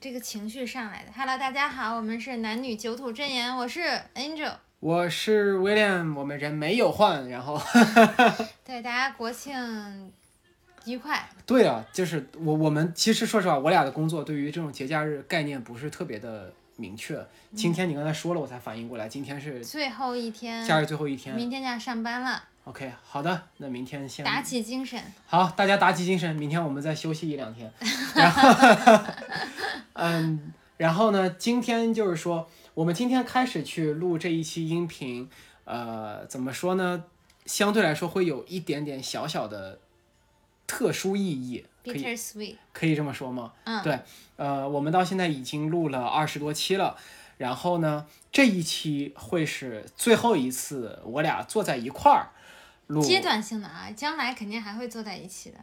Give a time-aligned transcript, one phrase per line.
[0.00, 1.10] 这个情绪上来的。
[1.16, 3.80] Hello，大家好，我们是男女九土真言，我是
[4.14, 7.60] Angel，我是 William，我们人没有换，然后
[8.64, 10.12] 对大家国庆
[10.84, 11.28] 愉快。
[11.44, 17.20] 对啊，就是我我们其实说实话，我俩的工作对于这种节假日概念不是特别的明确。
[17.56, 22.44] 今天你刚才说了，我才反应过来，今天是最后一天，假日最后一天，明天就要上班了。
[22.64, 25.02] OK，好的，那明天先打起精神。
[25.26, 27.72] 好，大家打起精神，明天我们再休息一两天。
[28.14, 28.48] 然后，
[29.98, 35.28] 嗯，然后呢，今天就是说，我们今天开始去录这一期音频，
[35.64, 37.04] 呃，怎么说呢？
[37.46, 39.80] 相对来说会有一点点小小的
[40.66, 43.52] 特殊意义，可以 sweet，可以这么说吗？
[43.64, 44.00] 嗯，对，
[44.36, 46.96] 呃，我们到现在已经录了二十多期了，
[47.38, 52.30] 然后呢，这一期会是最后一次我俩坐在一块儿
[52.86, 53.02] 录。
[53.02, 55.58] 阶段性的啊，将来肯定还会坐在一起的。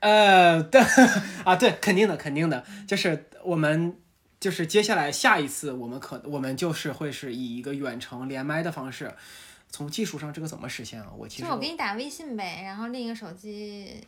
[0.00, 0.80] 呃，对
[1.44, 3.96] 啊，对，肯定的，肯定的，就是我们
[4.40, 9.12] 就是接下来下一次我们可我们就是会是以一个远程连麦的方式。
[9.74, 11.06] 从技术上这个怎么实现啊？
[11.16, 14.06] 我其实就我给你打微信呗，然后另一个手机，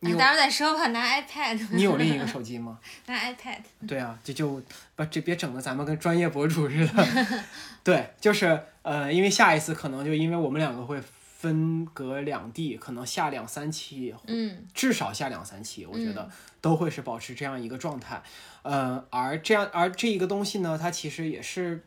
[0.00, 1.60] 你待会儿再说吧，拿 iPad。
[1.72, 2.78] 你有另一个手 机吗？
[3.04, 3.58] 拿 iPad。
[3.86, 4.62] 对啊，就就
[4.96, 7.06] 把这别整的咱们跟专业博主似的。
[7.84, 10.98] 对，就是呃，因为下一次可能就因为我们两个会
[11.44, 16.30] 分隔两地，可能下两三期，嗯，至少下两三期，我觉得
[16.62, 18.22] 都会是保持这样一个状态。
[18.62, 21.84] 嗯，而这样而这一个东西呢，它其实也是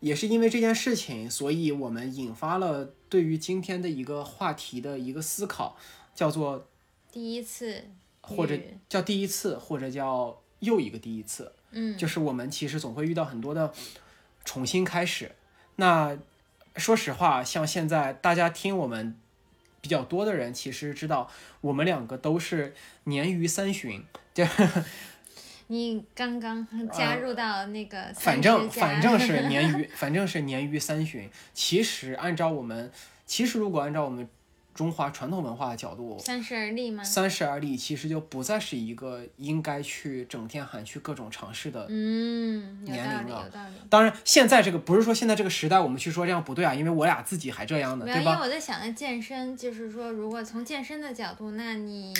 [0.00, 5.76] 也是因为这件事情，所以我们引发了对于今天的一个话题的一个思考，
[6.14, 6.66] 叫做
[7.12, 7.84] 第一次
[8.22, 11.52] 或者叫第一次，或者叫又一个第一次。
[11.72, 13.70] 嗯，就是我们其实总会遇到很多的
[14.46, 15.32] 重新开始。
[15.76, 16.16] 那
[16.78, 19.14] 说实话，像现在大家听我们
[19.80, 21.28] 比较多的人，其实知道
[21.60, 22.74] 我们两个都是
[23.04, 24.44] 年逾三旬，就
[25.66, 31.28] 你刚刚加入到那个呃反正反正是 年逾，反正是年逾三旬。
[31.52, 32.90] 其实按照我们，
[33.26, 34.26] 其实如果按照我们
[34.78, 37.02] 中华传统文化的角度，三十而立吗？
[37.02, 43.50] 三十而立其实就不再是一个应该去整天喊去各种尝试的嗯，年龄了。
[43.90, 48.34] 当然，现在这个不是说现在这个时代我们去说这样不对啊，因为我俩自己还这样呢，对吧？
[48.34, 52.14] 因为我在想着健身，就是说，如果从健身的角度，那你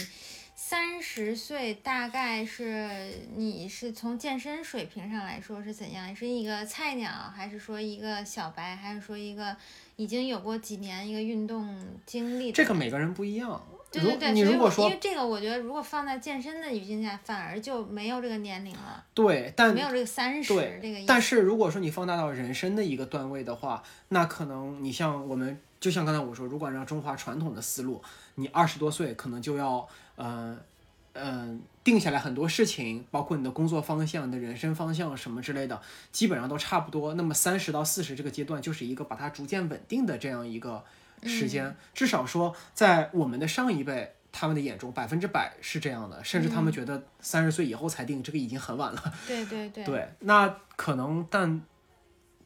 [0.57, 6.17] 三十岁大概是你是从健身水平上来说是怎样？
[6.17, 9.57] 是一个菜鸟，还是说一个小白，还是说一个
[9.99, 11.77] 已经有过几年一个运动
[12.07, 12.53] 经历？
[12.53, 13.61] 这个每个人不一样。
[13.91, 21.07] 对对对，你如果说因为这个，我觉得如果放在健身的语境下，反而就没有这个年龄了，对，但没有这个三十对这个意思。
[21.07, 28.03] 但是如果说你放大到人生的一个段位的话，那可能你像我们，就像刚才我说，如果按照中华传统的思路，
[28.35, 30.55] 你二十多岁可能就要，呃，
[31.15, 35.81] 嗯、定下来很多事情，包括你的工作方向、你的人生方向什么之类的，
[36.13, 37.15] 基本上都差不多。
[37.15, 40.85] 那么三十到四十这个阶段，就是一个把它逐渐稳定的这样一个
[41.23, 44.13] 时间，至少说在我们的上一辈。
[44.31, 49.15] 他们的眼中，百分之百是这样的，甚至他们觉得三十岁以后才定，这个已经很晚了。
[49.27, 51.63] 对对对，对，那可能，但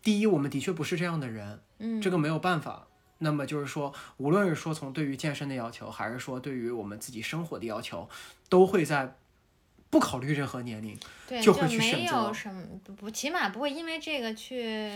[0.01, 2.87] 第一，我们的确不是这样的人，嗯，这个没有办法。
[3.19, 8.09] 那么就是说，无论是说从对于健身的要求，还是说对于我们自己生活的要求，
[8.49, 9.17] 都会在
[9.93, 10.99] 不考虑任何年龄。
[11.29, 14.91] 对，就会去选择有什么不不，起码不会因为这个去，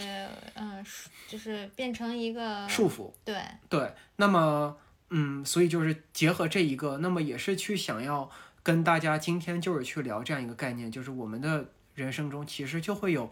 [0.54, 3.12] 嗯、束就是变成一个束缚。
[3.22, 4.74] 对，对，那么，
[5.10, 8.30] 嗯，所以就是结合这一个，那么也是去想要
[8.62, 13.30] 跟大家今天就是去聊这样一个概念，就是我们的人生中其实就会有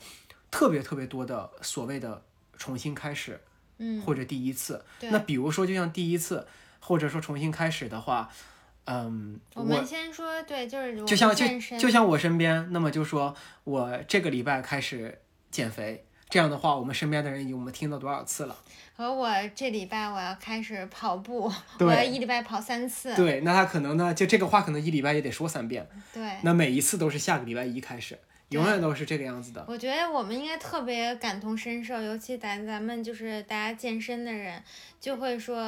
[0.51, 2.23] 特别特别多的所谓的
[2.59, 3.41] 重新开始，
[3.79, 4.85] 嗯，或者第一次。
[5.01, 6.47] 那比如说，就像第一次，
[6.81, 8.31] 或者说重新开始的话，
[8.87, 11.47] 嗯，我们先说对，就是就像就
[11.79, 13.35] 就像我身边，那么就说
[13.65, 15.21] 我这个礼拜开始
[15.51, 18.57] 减肥，这样的话，我们身边的人，我们听到多少次了？
[18.97, 26.23] 和我这礼拜我要开始跑步，我要一礼拜跑三次，对，那他可能呢，就这个话可能一礼拜也得说三遍，对。
[26.43, 28.19] 那每一次都是下个礼拜一开始，
[28.51, 29.65] 永远都是这个样子的。
[29.67, 34.63] 我觉得我们应该特别感同身受，尤其咱咱们就是大家健身的人，
[35.01, 35.67] 就会说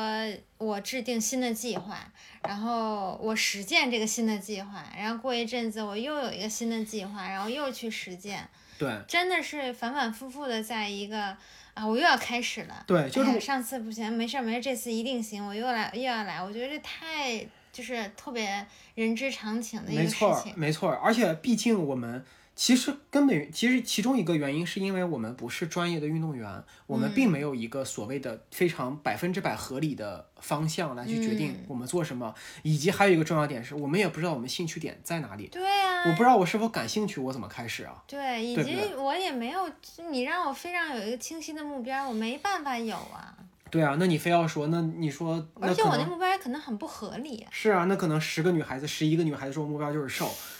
[0.58, 2.12] 我制定新的计划，
[2.46, 11.36] 然后我实践这个新的计划，然后过一阵子我又有一个新的计划，然后又去实践，对真的是反反复复的在一个
[11.74, 12.84] 啊，我又要开始了。
[12.86, 18.64] 对，就是上次不行，没事儿没事儿，这次一定行，我又来又要来，我觉得这太就是特别
[18.94, 20.44] 人之常情的一个事没错。
[20.56, 22.24] 没错儿，而且毕竟我们
[22.56, 35.48] 其实根本其实其中一个原因是因为我们不是专业的运动员，我们并没有一个所谓的非常百分之百合理的方向来去决定我们做什么，以及还有一个重要点是我们也不知道我们兴趣点在哪里。
[35.48, 38.02] 对啊，我不知道我是否感兴趣，我怎么开始啊？
[38.06, 39.70] 对，以及我也没有，
[40.10, 43.36] 你让我非常有一个清晰的目标，我没办法有啊。
[43.68, 47.44] 对啊，那你非要说，那你说，而且我那目标也可能很不合理。
[47.50, 50.30] 是啊，那可能十个女孩子，十一个女孩子说目标就是瘦，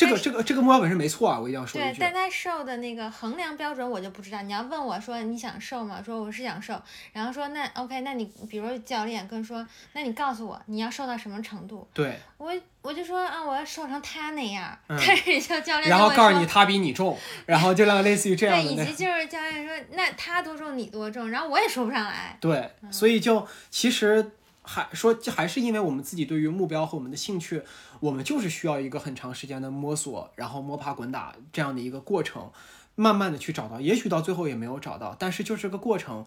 [0.00, 4.40] 这个这个这个目标本身没错啊，我一定要说一对，但他瘦的那个衡量标准我就不知道。
[4.42, 6.02] 你要问我说你想瘦吗？
[6.04, 6.80] 说我是想瘦，
[7.12, 11.86] 然后说那 OK，那你比如教练跟说，那你告诉我你要瘦到什么程度？
[11.92, 12.52] 对，我
[12.82, 14.76] 我就说啊，我要瘦成他那样。
[14.88, 22.36] 嗯但是就教练然后告诉你他比你重， 然后就让类似于这样对，以及就是教练说那他多重你多重，然后我也说不上来。
[22.40, 24.32] 对，嗯所以就其实
[24.62, 27.62] 还说，就还是因为我们自己对于目标和我们的兴趣，
[28.00, 32.50] 我们就是需要一个很长时间的摸索，然后摸爬滚打这样的一个过程，
[32.96, 33.80] 慢慢的去找到。
[33.80, 36.26] 也许到最后也没有找到，但是就是个过程。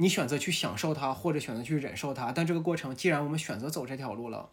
[0.00, 4.48] 你选择去享受它，或者选择去忍受它，但这个过程，既然我们选择走这条路了，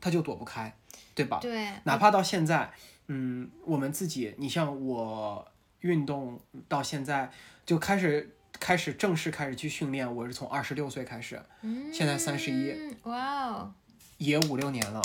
[0.00, 0.72] 它就躲不开，
[1.12, 1.40] 对吧？
[1.42, 2.72] 对，哪怕到现在，
[3.08, 5.44] 嗯，我们自己，你像我
[5.80, 6.38] 运动
[6.68, 7.32] 到现在
[7.64, 11.42] 就开始开始正式开始去训练，我是从二十六岁开始，
[11.92, 13.74] 现在三十一，嗯，哇哦，
[14.18, 15.02] 也五六年了，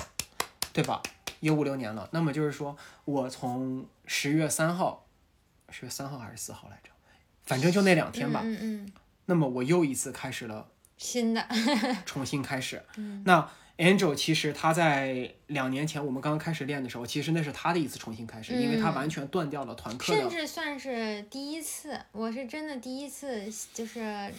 [0.73, 1.01] 对吧？
[1.39, 2.07] 有五六年了。
[2.11, 5.05] 那么就是说我从十月三号，
[5.69, 6.91] 十月三号还是四号来着，
[7.43, 8.41] 反正就那两天吧。
[8.43, 8.91] 嗯嗯，
[9.25, 11.47] 那么我又一次开始了新的，
[12.05, 12.83] 重新开始。
[12.97, 20.19] 嗯那 Angel 其实他在两年前我们刚刚开始练的时候，其实那是他的一次重新开始，因为他嗯完全断掉了团课的。
[20.19, 24.31] 甚至算是第一次，我是真的第一次，就是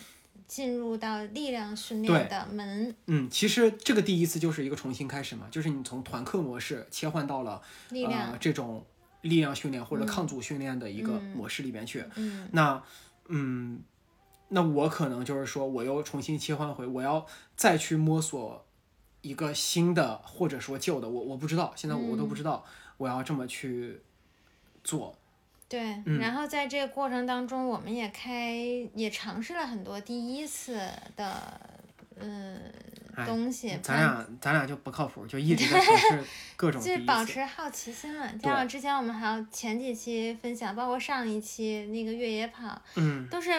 [0.52, 8.84] 进入到力量训练的门，嗯，其实这个第一次就是一个重新开始嘛，就是你从团课模式切换到了力量呃，这种
[9.22, 12.04] 力量训练或者抗阻训练的一个嗯模式里边去。
[12.16, 12.82] 嗯那
[13.28, 13.80] 嗯，
[14.48, 17.26] 那我可能就是说，我又重新切换回，我要
[17.56, 18.66] 再去摸索
[19.22, 22.62] 一个新的或者说旧的，我我不知道，现在我我都不知道
[22.98, 24.02] 我要这么去
[24.84, 25.16] 做。
[25.72, 28.54] 对，嗯然后在这个过程当中，我们也开
[28.94, 30.74] 也尝试了很多第一次
[31.16, 31.58] 的，
[32.20, 32.60] 嗯、
[33.16, 36.22] 哎东西，咱俩咱俩就不靠谱，就一 直在尝试
[36.56, 36.98] 各种就是。
[37.04, 38.30] 保持好奇心嘛。
[38.38, 43.50] 加上之前我们还有前几期分享，包括上一期那个越野跑，嗯，都是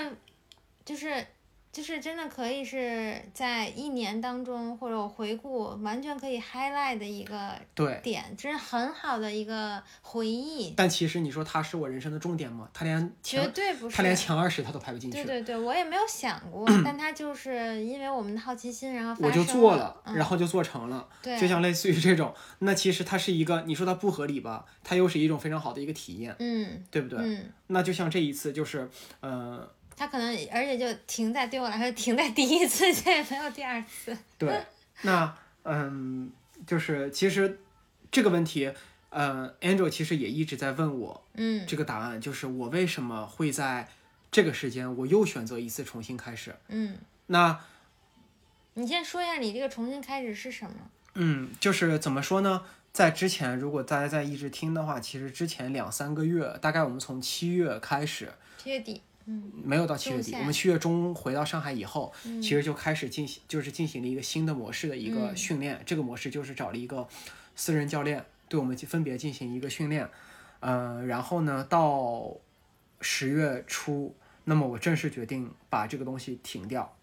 [0.86, 1.26] 就是
[1.74, 8.00] 就是真的可以是在一年当中，或者我回顾完全可以 highlight 的一个对。
[8.04, 12.70] 点，这是很好的一个回忆，但其实你说它是我人生的重点吗？
[12.72, 13.98] 它连绝对不是。
[13.98, 15.18] 它连前二十它都排不进去。
[15.18, 27.18] 对对对，我也没有想过， 但它就是因为我们的好奇心，然后我就做了，嗯、然后就做成了，对，就像类似于这种，那其实它是一个，你说它不合理吧，它又是一种非常好的一个体验，嗯对不对？
[27.20, 28.88] 嗯，那就像这一次，就是，
[29.22, 34.18] 呃，它可能而且就停在对我来说停在第一次，再也没有第二次。
[34.38, 34.66] 对，
[35.04, 36.32] 那嗯，
[36.66, 37.60] 就是其实
[38.12, 38.72] 这个问题，
[39.10, 43.88] 呃，Angel 其实也一直在问我嗯这个答案，就是我为什么会在
[44.32, 46.56] 这个时间我又选择一次重新开始？
[46.68, 46.98] 嗯，
[47.28, 47.60] 那
[48.74, 50.76] 你先说一下你这个重新开始是什么？
[51.16, 52.64] 嗯，就是怎么说呢？
[52.92, 65.82] 在之前，如果大家在一直听的话，其实之前两三个月，大概我们从七月开始，七月底，嗯没有到七月底，我们七月中回到上海以后，嗯其实就开始进行，就是进行了一个新的模式的一个嗯训练。
[65.86, 67.08] 这个模式就是找了一个
[67.56, 70.10] 私人教练，对我们分别进行一个训练。
[70.60, 72.38] 呃，然后呢，到
[73.02, 74.16] 十月初，
[74.46, 76.96] 那么我正式决定把这个东西停掉。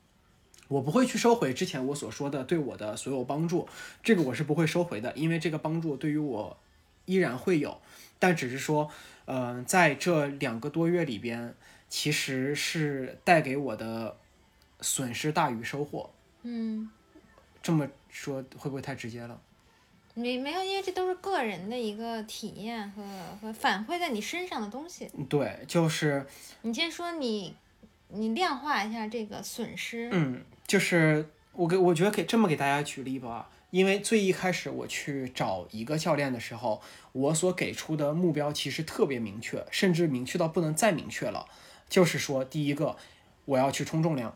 [0.68, 3.68] 我不会去收回之前我所说的对我的所有帮助，
[4.02, 6.56] 这个我是不会收回的，因为这个帮助对于我
[7.06, 7.80] 依然会有，
[8.20, 8.88] 但只是说，
[9.24, 11.54] 呃，在这两个多月里边，
[11.90, 14.16] 其实是带给我的
[14.80, 16.08] 损失大于收获。
[16.42, 16.88] 嗯，
[17.62, 19.38] 这么说会不会太直接了？
[20.14, 23.02] 没没有，因为这都是个人的一个体验和
[23.40, 25.10] 和反馈在你身上的东西。
[25.28, 26.26] 对，就是
[26.62, 27.54] 你先说你，
[28.08, 30.08] 你量化一下这个损失。
[30.12, 36.82] 嗯，就是我给我觉得给这么给大家举例吧，因为最一开始我去找一个教练的时候，
[37.12, 41.46] 我所给出的目标其实特别明确，甚至明确到不能再明确了。
[41.90, 42.96] 就是说，第一个，
[43.44, 44.34] 我要去冲重量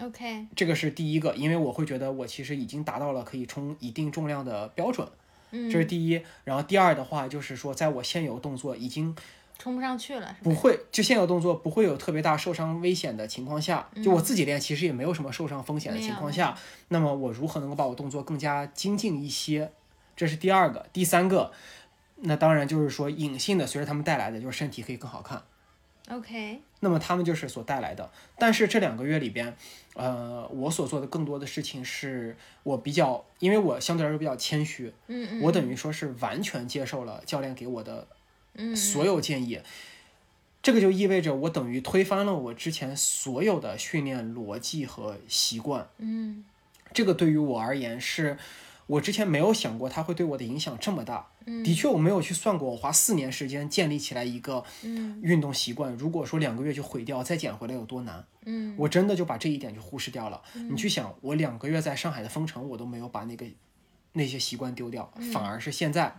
[0.00, 5.06] ，OK，这个是第一个，因为我会觉得我其实已经达到了可以冲一定重量的标准，
[5.50, 6.22] 嗯，这是第一。
[6.44, 9.14] 然后第二的话，就是说，在我现有动作已经
[9.58, 16.56] 冲不上去了，不会，就现有动作不会有特别大受伤危险的情况下，就我自己练其实也没有什么受伤风险的情况下，
[16.88, 19.72] 那么我如何能够把我动作更加精进一些？
[20.16, 21.50] 这是第二个，第三个，
[22.16, 25.42] 那当然就是说隐性的，随着他们带来的就是身体可以更好看。
[26.10, 28.10] OK，那么他们就是所带来的。
[28.38, 29.56] 但是这两个月里边，
[29.94, 38.06] 呃，我所做的更多的事情是我比较，因为我相对来说比较谦虚，嗯嗯我等于说是完全接受了教练给我的
[38.54, 39.60] 嗯所有建议。
[40.62, 45.88] 这个就意味着我等于推翻了我之前所有的训练逻辑和习惯。
[45.98, 46.44] 嗯
[46.92, 48.38] 这个对于我而言是，
[48.86, 51.28] 我之前没有想过它会对我的影响这么大。
[51.46, 58.24] 嗯的确，我没有去算过，我花四年时间建立起来一个嗯运动习惯，如果说两个月就毁掉，再捡回来有多难？
[58.46, 60.42] 嗯我真的就把这一点就忽视掉了。
[60.54, 63.46] 你去想，我两个月在上海的封城，我都没有把那个
[64.12, 66.16] 那些习惯丢掉，反而是现在，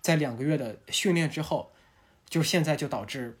[0.00, 1.70] 在两个月的训练之后，
[2.28, 3.38] 就现在就导致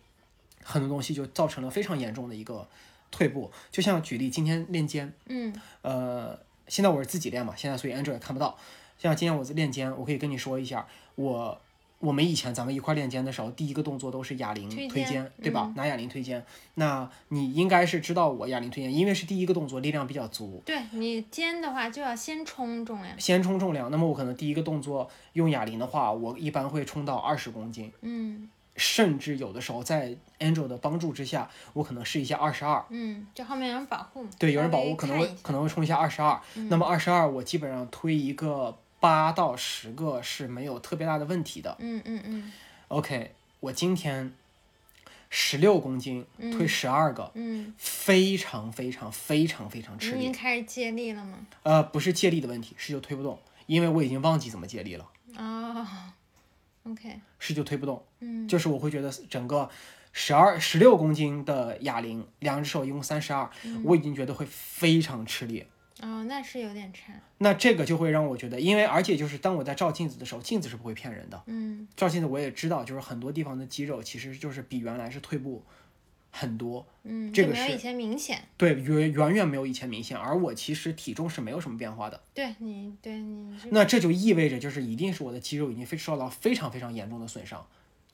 [0.62, 2.68] 很多东西就造成了非常严重的一个
[3.10, 3.50] 退步。
[3.70, 8.56] 就像举例，今天练肩，嗯呃，现在我是自己练嘛，现在所以 Andrew 也看不到。
[8.98, 11.60] 像今天我在练肩，我可以跟你说一下，我
[11.98, 15.72] 我们以前咱们一块儿练肩的时候，第一个动作都是哑铃推推肩对吧？
[15.76, 16.44] 拿哑铃推肩。
[16.74, 23.18] 那你应该是知道我哑铃推肩，因为是第一个动作，力量比较足，对你肩的话就要先冲重量。
[23.18, 23.90] 先冲重量。
[23.90, 32.84] 那么我可能第一个动作用哑铃的话，我一般会冲到二十公斤，嗯甚至有的时候在 Andrew 的帮助之下，我可能试一下二十二。
[32.90, 34.30] 嗯，这后面有人保护嘛。
[34.38, 36.40] 对，有人保护，可能可能会冲一下二十二。
[36.68, 41.76] 那么二十二，我基本上推一个八到十个是没有特别大的问题的。
[41.78, 42.52] 嗯嗯嗯
[42.88, 44.32] OK，我今天
[45.30, 50.32] 十六公斤推十二个，嗯，非常非常非常非常吃力你已经。
[50.32, 51.38] 开始借力了吗？
[51.62, 55.86] 呃，不是借力的问题，是就推不动，因为我已经忘记怎么借力了，哦
[56.84, 58.04] ，OK，是就推不动。
[58.20, 59.68] 嗯就是我会觉得整个
[60.12, 65.66] 十二十六公斤的哑铃，两只手一共三十二，嗯我已经觉得会非常吃力。
[66.00, 67.12] 哦，那是有点差。
[67.38, 71.40] 那这个就会让我觉得，因为而且就是当我在照镜子的时候，镜子是不会骗人的。
[71.46, 75.64] 嗯照镜子我也知道，就是很多地方的肌肉其实就是比原来是退步
[76.36, 78.42] 很多，嗯，这个是没有以前明显。
[78.56, 80.18] 对，远远远没有以前明显。
[80.18, 87.64] 而我其实体重是没有什么变化的，对你，对你那这就意味着就是一定是我的肌肉已经非受到非常非常严重的损伤，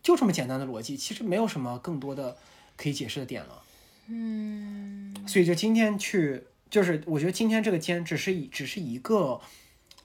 [0.02, 2.36] 就这么简单的逻辑，其实没有什么更多的
[2.76, 3.62] 可以解释的点了。
[4.08, 9.40] 嗯所以就今天去，就是我觉得今天这个肩只是一只是一个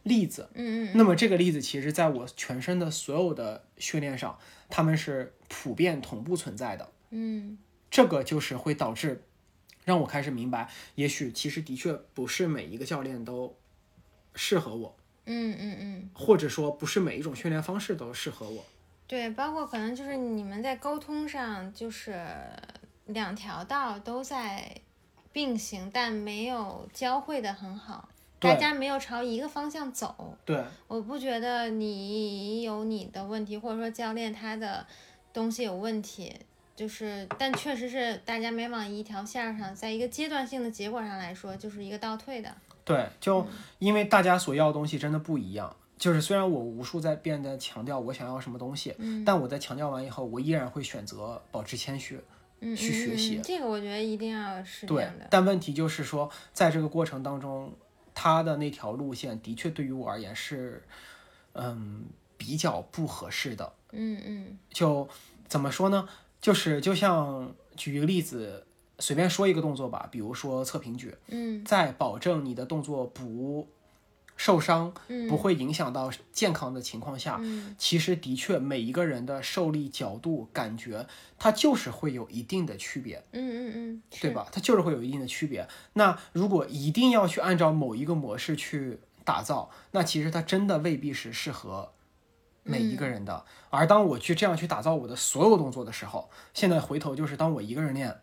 [0.04, 6.90] 例子，嗯嗯那么这个例子其实在我全身的所有的训练上，他们是普遍同步存在的。
[7.10, 7.58] 嗯
[7.96, 9.24] 这个就是会导致
[9.86, 13.56] 让我开始明白，也许其实的确不是每一个教练都
[14.34, 18.66] 适合我，嗯嗯嗯，或者说不是每一种训练方式都适合我。
[19.08, 22.22] 对，包括可能就是你们在沟通上就是
[23.06, 24.70] 两条道都在
[25.32, 28.10] 并行，但没有交汇的很好，
[28.40, 30.38] 大家没有朝一个方向走。
[30.44, 34.86] 对，我不觉得你有你的问题，或者说教练他的
[35.32, 36.36] 东西有问题，
[36.76, 42.54] 就是，但确实是大家没往一条线儿上，在一个阶段性的结果上来说，就是一个倒退的。
[42.84, 43.48] 对，就
[43.80, 45.76] 因为大家所要的东西真的不一样。
[45.98, 52.20] 就是虽然我无数在变的强调我想要什么东西，嗯但我在强调完以后，我依然会选择保持谦虚。
[52.60, 55.28] 嗯，去学习这个我觉得一定要是这对样的，。
[55.30, 57.74] 但问题就是说，在这个过程当中，
[58.14, 60.84] 他的那条路线的确对于我而言是，
[61.54, 62.06] 嗯，
[62.38, 63.74] 比较不合适的。
[63.92, 65.08] 嗯嗯就
[65.48, 66.08] 怎么说呢？
[66.46, 68.68] 就是就像举一个例子，
[69.00, 73.68] 随便说一个动作吧，比如说侧平举，嗯在保证你的动作不
[74.38, 81.08] 受伤、嗯，不会影响到健康的情况下，嗯其实的确每一个人的受力角度、感觉，
[81.40, 83.24] 它就是会有一定的区别。
[83.32, 84.48] 嗯嗯嗯，对吧？
[84.52, 85.68] 它就是会有一定的区别。
[85.94, 91.92] 那如果一定要去按照某一个模式去打造，那其实它真的未必是适合
[92.66, 93.46] 每一个人的。
[93.70, 98.20] 而当我去这样去打造我的所有动作的时候，现在回头就是当我一个人练，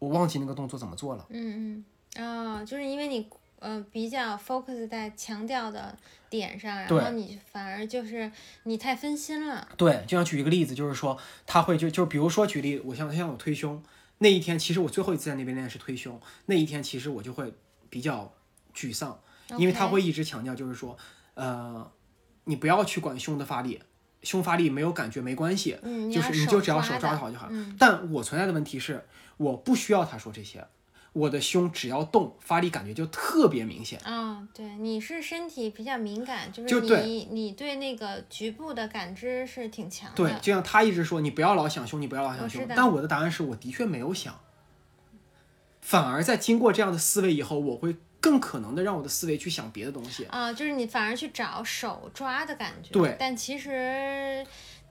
[0.00, 1.26] 我忘记那个动作怎么做了。
[1.30, 1.84] 嗯
[2.16, 3.28] 嗯，哦，就是因为你
[3.58, 5.96] 呃比较 focus 在强调的
[6.28, 8.30] 点上，然后你反而就是
[8.64, 9.68] 你太分心了。
[9.76, 13.82] 对，就像举一个例子，就是说他会就就比如说举例，我像他像我推胸
[14.18, 17.52] 那一天，其实我最后一次在那边练是推胸，那一天其实我就会
[17.90, 18.32] 比较
[18.74, 19.20] 沮丧，
[19.58, 20.96] 因为他会一直强调就是说，
[21.34, 21.90] 呃，
[22.46, 23.80] 你不要去管胸的发力，
[24.22, 27.46] 胸发力没有感觉没关系，嗯，就是你你就只要手抓好就好。
[27.50, 29.04] 嗯但我存在的问题是，
[29.36, 30.66] 我不需要他说这些，
[31.12, 34.00] 我的胸只要动，发力感觉就特别明显。
[34.04, 40.16] 哦，对，你是身体比较敏感，就就是对你你对那个局部的感知是挺强的。
[40.16, 44.38] 对，就像他一直说你不要老想胸，你不要老想胸但我的答案是我的确没有想，
[45.80, 47.96] 反而在经过这样的思维以后，我会
[48.26, 50.24] 更可能的让我的思维去想别的东西。
[50.24, 52.90] 啊，就是你反而去找手抓的感觉。
[52.90, 54.44] 对但其实。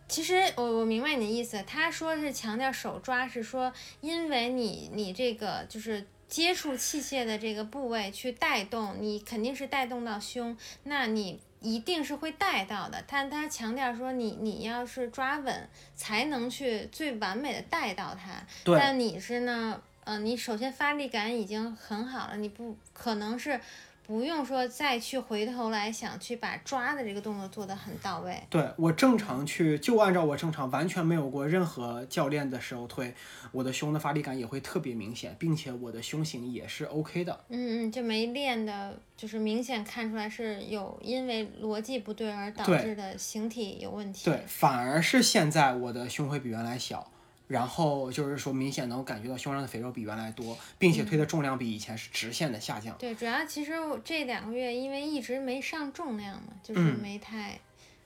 [0.07, 13.03] 其实我我明白你的意思，他说是强调手抓，是说因为你你这个就是接触器械的这个部位去带动，你肯定是带动到胸，那你一定是会带到的。
[13.07, 18.45] 但他强调说你你要是抓稳，才能去最完美的带到它。
[18.63, 23.59] 对但你是呢，呃，你首先发力感已经很好了，你不可能是
[24.05, 28.39] 不用说再去回头来想去把抓的这个动作做得很到位。
[28.51, 33.11] 对我正常去，就按照我正常完全没有过任何教练的时候推，
[33.51, 37.43] 我的胸的发力感也会特别明显，并且我的胸型也是 OK 的。
[37.49, 44.25] 嗯嗯，就没练的，就是明显看出来是有因为逻辑不对而导致的形体有问题。
[44.25, 47.11] 对，反而是现在我的胸会比原来小，
[47.47, 52.97] 然后就是说明显能感觉到胸上的肥肉比原来多，并且推的重量比以前是直线的下降。
[52.97, 57.59] 对，主要其实我这两个月因为一直没上重量嘛，就是嗯没太、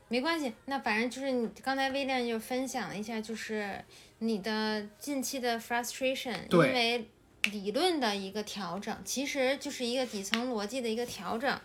[0.10, 0.54] 没关系。
[0.66, 3.82] 那反正就是你刚才威廉就分享了一下，就是
[4.18, 7.08] 你的近期的 frustration，因为
[7.52, 11.58] 理论的一个调整，其实就是一个底层逻辑的一个调整，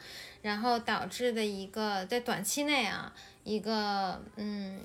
[0.42, 3.12] 然后导致的一个在短期内啊
[3.42, 4.78] 一个嗯。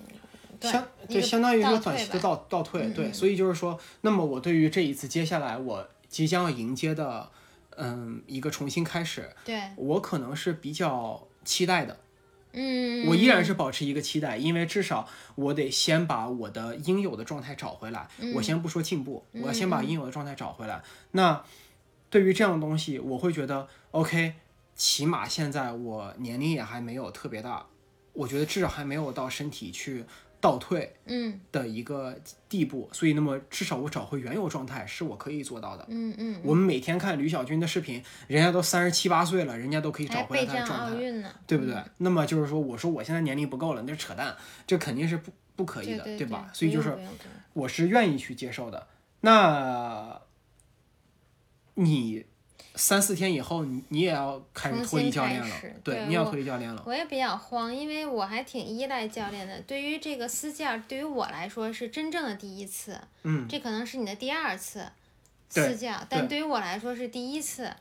[0.59, 7.29] 短相一个对相当于一个短期的倒倒退，对，嗯嗯所以就是说，那么我对于这一次接下来我即将要迎接的，
[7.77, 11.97] 嗯，一个重新开始，对，我可能是比较期待的。
[12.51, 18.07] 嗯，我依然是保持一个期待，因为至少我得先把我的应有的状态找回来。
[18.17, 20.81] 嗯我先不说进步，我要先把应有的状态找回来。
[21.11, 21.43] 那
[22.09, 24.33] 对于这样的东西，我会觉得 OK，
[24.75, 27.67] 起码现在我年龄也还没有特别大，
[28.13, 30.03] 我觉得至少还没有到身体去
[30.41, 32.15] 倒退嗯的一个
[32.47, 35.85] 地步，所以那么至少我找回原有状态是我可以做到的。
[35.89, 41.31] 嗯嗯，我们每天看吕小军的视频，人家都三十七八岁了，人家都可以找回来他的状态。
[41.45, 41.75] 对不对？
[41.97, 46.49] 那么就是说，我说我现在年龄不够了，那是扯淡，这肯定是不不可以的，对对吧？
[46.53, 46.97] 对所以就是
[47.53, 48.87] 我是愿意去接受的。
[49.21, 50.21] 那
[51.75, 52.25] 你
[52.75, 56.81] 三四天以后，你你也要开始重脱离新教练了对，你也要脱离教练了。
[56.85, 59.59] 我也比较慌，因为我还挺依赖教练的。
[59.61, 64.85] 对于这个私教，对于我来说是真正的第一次，嗯，这可能是你的第二次
[65.49, 67.71] 私教，但对于我来说是第一次。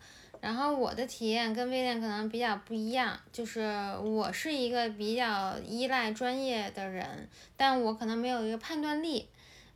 [0.40, 3.60] 然后我的体验跟威廉可能比较不一样，就是
[4.00, 9.28] 我是一个比较依赖专业的人，但我可能没有一个判断力。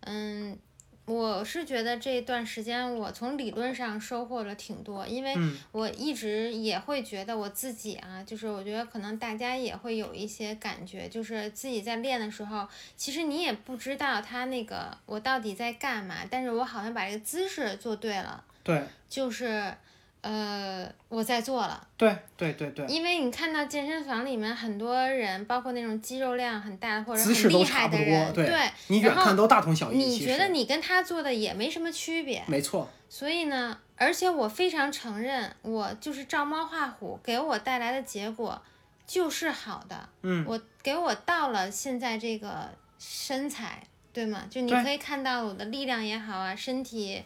[0.03, 0.57] 嗯，
[1.05, 5.57] 我是觉得这段时间我从理论上收获了挺多，因为嗯。
[5.73, 18.83] 我一直也会觉得我自己啊，就是我觉得可能大家也会有一些感觉，就是自己在练的时候，其实你也不知道他那个我到底在干嘛，但是我好像把这个姿势做对了，对。
[19.09, 19.75] 就是
[20.23, 21.87] 呃我在做了。
[21.97, 29.99] 对对对对，因为你看到健身房里面很多人，包括那种肌肉量很大或者很厉害的人，对对，你远看都大同小异。
[29.99, 38.61] 你觉得你跟他做的也没什么区别，没错，所以呢，而且我非常承认，我就是照猫画虎给我带来的结果
[39.07, 43.83] 就是好的，嗯，我给我到了现在这个身材，
[44.13, 44.45] 对吗？
[44.49, 47.23] 就你可以看到我的力量也好啊，身体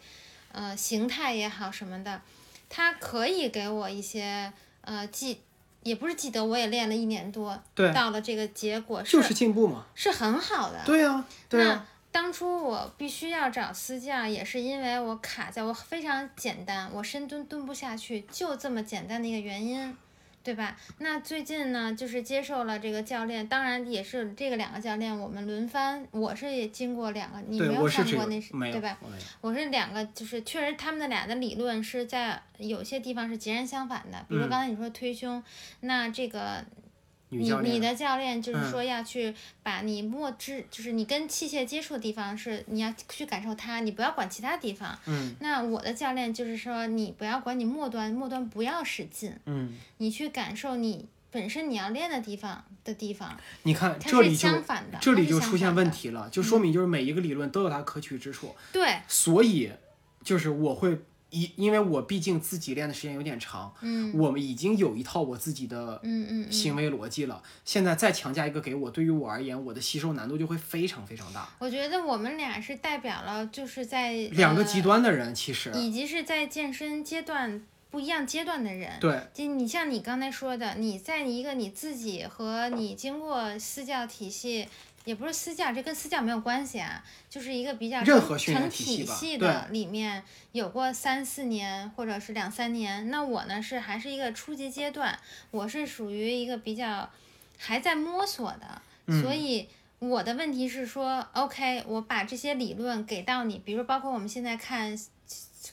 [0.51, 2.21] 呃形态也好什么的，
[2.69, 4.51] 它可以给我一些
[4.81, 5.41] 呃记，
[5.83, 9.85] 也不是记得，我也练了一年多，对，到了这个结果就是进步嘛。
[9.95, 19.95] 是很好的，对啊，那当初我必须要找私教，也是因为我卡在我非常简单，我深蹲蹲不下去，就这么简单的一个原因，
[20.47, 20.77] 对吧？
[20.99, 28.97] 那最近呢，就是接受了这个教练，当然也是这个两个教练我们轮番，我是也经过两个，你没有上过那是对吧？
[29.41, 35.43] 我是两个，就是确实他们的俩的理论是在有些地方是截然相反的，比如刚才你说推胸，
[35.81, 36.86] 那这个你
[37.29, 44.97] 女教练你的教练就是嗯说要去把你末肢，就是你跟器械接触的地方是你要去感受它，你不要管其他地方。
[45.07, 54.97] 嗯那我的教练就是说你不要管你末端，末端不要使劲，嗯，你去感受你本身你要练的地方的地方，你看这里就相反的。
[55.01, 55.91] 这里就出现问。
[55.91, 58.55] 题了，就说明就是每一个理论都有它可取之处。
[58.71, 59.71] 对，所以
[60.23, 60.99] 就是我会
[61.41, 66.51] 一，因为我毕竟自己练的时间有点长，嗯我们已经有一套我自己的嗯嗯嗯。
[66.51, 67.41] 行为逻辑了。
[67.63, 71.49] 现在再强加一个给我，对于我而言，我的吸收难度就会非常非常大。
[71.59, 78.91] 我觉得我们俩是代表了，就是在呃两个极端的人，其实以及是在健身阶段不一样阶段的人。
[78.99, 84.67] 对就你像你刚才说的，你在一个你自己和你经过私教体系
[85.07, 93.09] 也不是私教，这跟私教没有关系啊，就是一个比较成任何训练成体系吧体系的里面有过三四年或者是两三年。
[93.09, 95.17] 那我呢是还是一个初级阶段，
[95.51, 97.09] 我是属于一个比较
[97.57, 99.69] 还在摸索的，嗯所以。
[99.99, 104.95] 我的问题是说，OK，我把这些理论给到你，比如包括我们现在看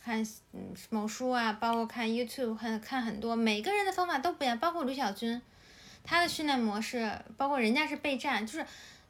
[0.03, 5.43] 看嗯某书啊，包括看 YouTube，看看很多，每个人的方法都不一样，包括吕小军，
[6.03, 8.65] 他的训练模式，包括人家是备战，就是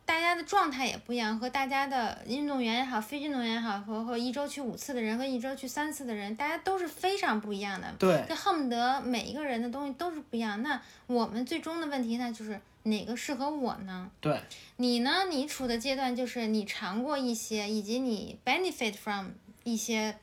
[0.07, 7.93] 大家的状态也不一样，和大家的运动员也好，非运动员也好，和和一周去五次的人和一周去三次的人，大家都是非常不一样的。
[7.99, 10.63] 对，就恨不得每一个人的东西都是不一样。
[10.63, 14.11] 那我们最终的问题呢，就是哪个适合我呢？
[14.21, 14.41] 对，
[14.77, 15.25] 你呢？
[15.31, 19.29] 你处的阶段就是你尝过一些，以及你 benefit from
[19.63, 20.17] 一些，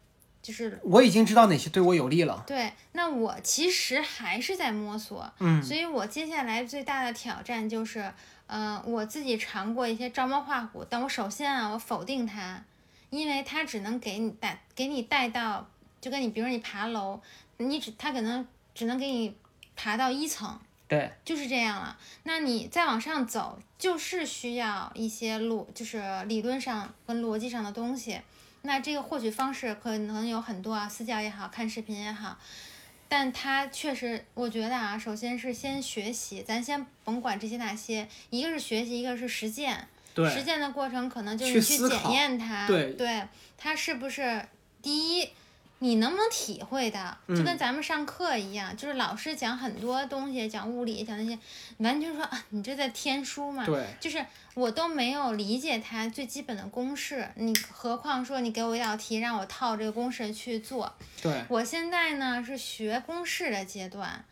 [0.43, 2.43] 就是我已经知道哪些对我有利了。
[2.45, 2.71] 对。
[2.91, 8.13] 那我其实还是在摸索，嗯，所以我接下来最大的挑战就是，
[8.51, 12.61] 呃，我自己尝过一些照猫画虎，但我首先啊，我否定它，
[13.09, 15.65] 因为它只能给你带给你带到，
[16.01, 17.21] 就跟你比如说你爬楼，
[17.55, 19.33] 你只它可能只能给你
[19.77, 20.59] 爬到一层。
[20.89, 21.97] 对，就是这样了。
[22.23, 28.19] 那你再往上走，就是需要一些逻，就是理论上跟逻辑上的东西。
[28.63, 32.37] 那这个获取方式可能有很多啊，私教也好看视频也好，
[33.11, 39.85] 但它确实，我觉得啊，首先是先学习，咱先甭管这些那些，一个是学习，一个是实践。
[40.15, 43.21] 实，践的过程可能就是去检验它，对对，
[43.57, 44.41] 它是不是
[44.81, 45.29] 第一，
[45.83, 51.37] 你能不能体会到，就跟嗯咱们上课一样，就是老师讲很多东西，讲物理，讲那些，
[51.77, 64.23] 完全说啊，你这在天书嘛，对，就是我都没有理解它最基本的公式，你何况说你给我一道题，让我套这个公式去做，对，我现在呢是学公式的阶段，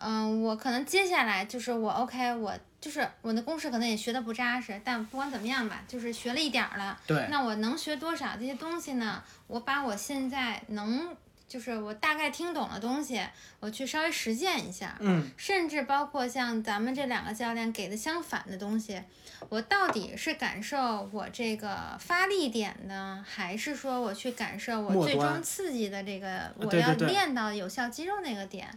[0.00, 6.98] 嗯，我可能接下来就是我 OK，我就是我的公式可能也学的不扎实，但不管怎么样吧，就是学了一点儿了。
[7.06, 9.22] 对，那我能学多少这些东西呢？
[9.46, 11.16] 我把我现在能，
[11.48, 13.20] 就是我大概听懂的东西，
[13.60, 14.96] 我去稍微实践一下。
[15.00, 19.02] 嗯，甚至包括像咱们这两个教练给的相反的东西，
[19.48, 28.68] 我到底是感受我这个发力点呢，还是说我去感受我最终刺激的这个我要练到有效肌肉那个点？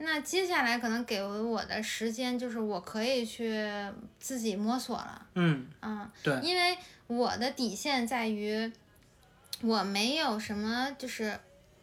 [0.00, 3.68] 那接下来可能给我的时间就是我可以去
[4.20, 8.70] 自己摸索了，嗯，嗯，对，因为我的底线在于
[9.60, 11.38] 我没有什么就是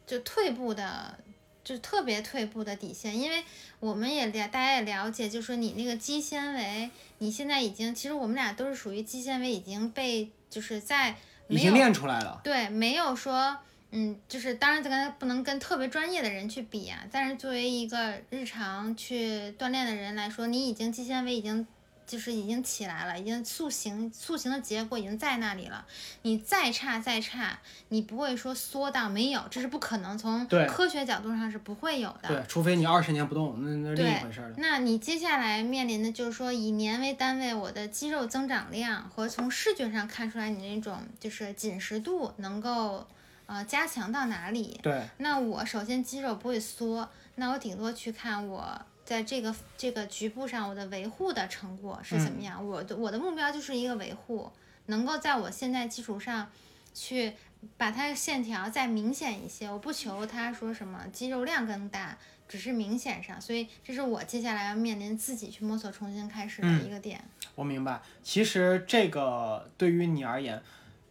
[0.07, 1.19] 就退步的，
[1.61, 3.43] 就特别退步的底线，因为
[3.81, 11.15] 我们也了大家也了解，就说你那个肌纤维，你现在已经其实我们俩都是属于肌纤维已经被就是在
[11.49, 12.39] 已经没有练出来了。
[12.43, 13.57] 对没有说。
[13.91, 16.99] 嗯，就是当然，这个不能跟特别专业的人去比啊。
[17.11, 21.65] 但是作为一个日常去锻炼的人来说，你已经肌纤维已经
[22.05, 25.85] 就是已经起来了，已经塑形塑形的结果已经在那里了。
[26.21, 30.15] 你再差再差，你不会说缩到没有，这是不可能。
[30.17, 32.27] 从对科学角度上是不会有的。
[32.27, 34.55] 对，除非你二十年不动，那那是另一回事儿了。
[34.57, 43.07] 那你接下来面临的就是说，以年为单位，我的肌肉增长量和从视觉上看出来你那种就是紧实度能够
[43.45, 44.79] 呃加强到哪里？
[44.81, 52.65] 对，那我首先肌肉不会缩，那我顶多去看我在这个这个局部上我的维护的成果是怎么样。
[52.65, 54.51] 我的我的目标就是一个维护，
[54.87, 56.49] 能够在我现在基础上
[56.93, 57.33] 去
[57.77, 59.69] 把它的线条再明显一些。
[59.69, 63.39] 我不求它说什么肌肉量更大，只是明显上。
[63.39, 67.23] 所以这是我接下来要面临自己去摸索、重新开始的一个点。
[67.53, 68.01] 我明白。
[68.23, 70.61] 其实这个对于你而言，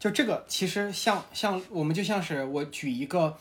[0.04, 3.38] 就这个其实像像我们就像是我举一个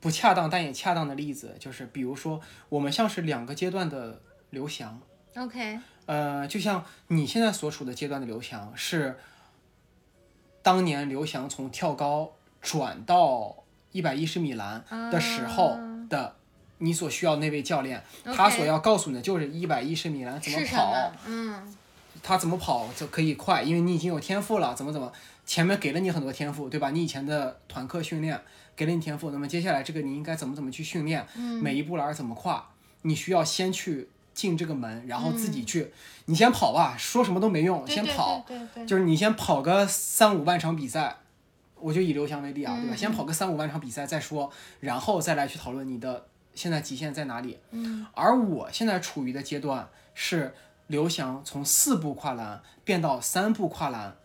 [0.00, 4.98] 不恰当但也恰当的例子，就是比如说我们像是两个阶段的刘翔
[5.36, 9.18] ，OK，呃，就像你现在所处的阶段的刘翔是
[10.62, 15.76] 当年刘翔从跳高转到一百一十米栏的时候
[16.08, 16.36] 的。
[16.78, 21.12] 你所需要那位教练，他所要告诉你的就是一百一十米栏怎么跑，么？
[21.26, 21.76] 嗯，
[22.24, 25.12] 他怎么跑就可以快，因为你已经有天赋了，怎么怎么，
[25.44, 26.90] 前面给了你很多天赋，对吧？
[26.90, 28.40] 你以前的团课训练
[28.76, 31.26] 给了你天赋，那么接下来这个你应该怎么怎么去训练，
[31.60, 32.70] 每一步栏怎么跨，
[33.02, 35.92] 你需要先去进这个门，然后自己去，
[36.26, 41.16] 你先跑吧，说什么都没用，对对先跑，对对对，就是你先跑个三五万场比赛，
[41.78, 42.94] 我就以刘翔为例啊，对吧？
[42.94, 44.50] 嗯先跑个三五万场比赛再说，
[44.80, 47.58] 然后再来去讨论你的现在极限在哪里。
[47.72, 50.54] 嗯，而我现在处于的阶段是
[50.86, 54.16] 刘翔从四步跨栏变到三步跨栏，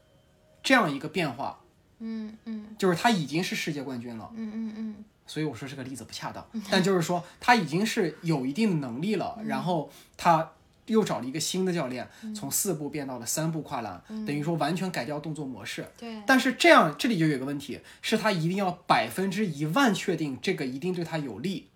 [0.67, 1.57] 这样一个变化，
[1.99, 2.65] 嗯嗯。
[2.77, 4.29] 就是他已经是世界冠军了。
[4.35, 4.95] 嗯嗯嗯。
[5.25, 10.51] 所以我说这个例子不恰当，但就是说他已经是有一定的能力了，然后他
[10.87, 15.89] 又找了一个新的教练，从四步变到了三步跨栏，等于说完全改掉动作模式。
[15.97, 21.67] 对，但是这样这里就有一个问题，是他一定要百分之一万确定这个一定对他有利，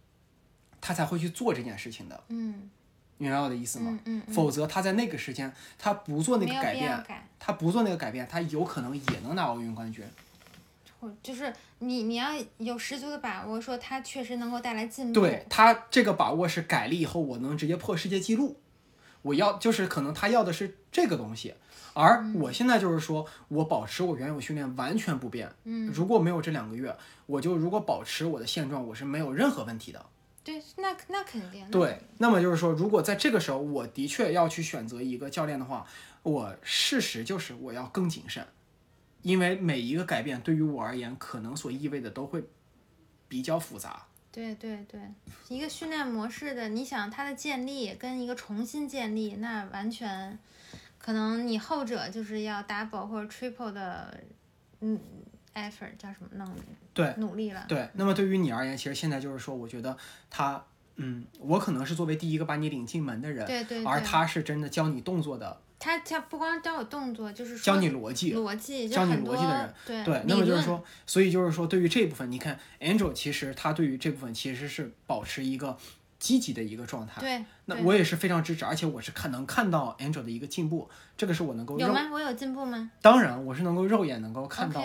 [0.80, 2.24] 他才会去做这件事情的。
[2.30, 2.70] 嗯
[3.22, 4.00] 明白我的意思吗？
[4.06, 7.22] 嗯嗯，否则他在那个时间他不做那个改变。
[7.40, 10.04] 他不做那个改变，他有可能也能拿奥运冠军。
[11.00, 15.20] 或就是你你要有十足的把握，说他确实能够带来进步。
[15.20, 18.60] 对他这个把握是改了以后，我能直接破世界纪录。
[19.22, 21.54] 我要就是可能他要的是这个东西，
[21.94, 25.52] 而我现在就是说我保持我原有训练完全不变。
[25.64, 26.96] 嗯，如果没有这两个月，
[27.28, 30.04] 我就如果保持我的现状，我是没有任何问题的。
[30.44, 31.64] 对，那那肯定。
[31.66, 35.86] 那对，那么就是说，如果在这个时候我的确要去选择一个教练的话，
[36.24, 38.46] 我事实就是我要更谨慎，
[39.22, 42.44] 因为每一个改变对于我而言，可能所意味的都会
[43.28, 44.08] 比较复杂。
[44.32, 45.00] 对对对，
[45.50, 50.40] 一个训练模式的，你想它的建立跟一个重新建立，那完全
[50.98, 54.24] 可能你后者就是要 double 或者 triple 的，
[54.80, 55.00] 嗯
[55.54, 56.56] ，effort 叫什么能
[56.94, 57.66] 对努力了。
[57.68, 59.98] 对，那么对于你而言，其实现在就是说，我觉得
[60.30, 60.64] 他，
[60.96, 68.34] 嗯，我可能是作为第一个把你领进门的人，对对对，而他是真的教你动作的，他他不光教我动作，就是说教你逻辑。
[68.36, 75.78] 逻辑，教你逻辑的人对对，那么就是说，所以就是说，对于这部分，你看 Angel 其实他对于这部分其实是保持一个
[76.22, 77.20] 积极的一个状态。
[77.20, 82.10] 对对那我也是非常支持，而且我是看能看到 Angel 的一个进步，这个是我能够肉，有吗？
[82.14, 84.82] 我有进步吗当然我是能够肉眼能够看到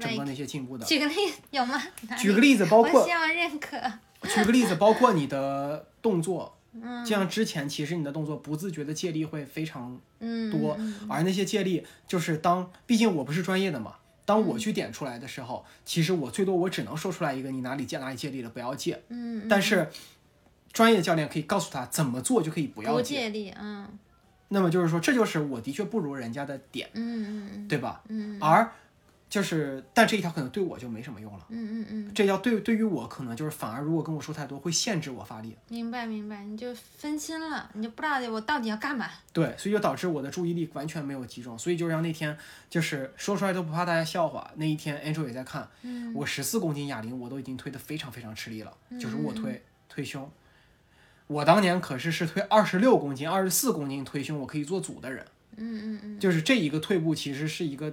[0.00, 0.84] 整个那些进步的。
[0.84, 1.80] 举个例子有吗？
[2.18, 3.78] 举个例子， 包括我希望认可。
[4.34, 19.02] 举个例子，包括你的动作，嗯就像之前其实你的动作不自觉的借力会非常嗯，多嗯而那些借力就是当，毕竟我不是专业的嘛，当我去点出来的时候，其实我最多我只能说出来一个你哪里借哪里借力了，不要借。
[19.08, 19.88] 嗯，但是
[20.72, 23.28] 专业教练可以告诉他怎么做就可以不不要借。
[23.28, 23.86] 力，嗯
[24.48, 28.02] 那么就是说，这就是我的确不如人家的点，嗯嗯对吧？
[28.08, 28.70] 嗯而
[29.30, 31.46] 就是，但这一条可能对我就没什么用了。
[31.48, 35.56] 嗯嗯嗯，这条对对于我可能就是反而如果跟我说太多，会限制我发力。
[35.68, 39.08] 明白明白，你就分心了，你就不知道我到底要干嘛。
[39.32, 42.36] 对，所以就导致我的注意力完全没有集中，所以就让那天
[42.68, 44.50] 就是说出来都不怕大家笑话。
[44.56, 50.30] 那一天 Angel 也在看，嗯我十四公斤哑铃我都已经推得非常非常吃力了，就是卧推、推胸。
[51.32, 55.24] 我当年可是是推二十六公斤、二十四公斤推胸，我可以做组的人。
[55.56, 57.92] 嗯嗯嗯就是这一个退步其实是一个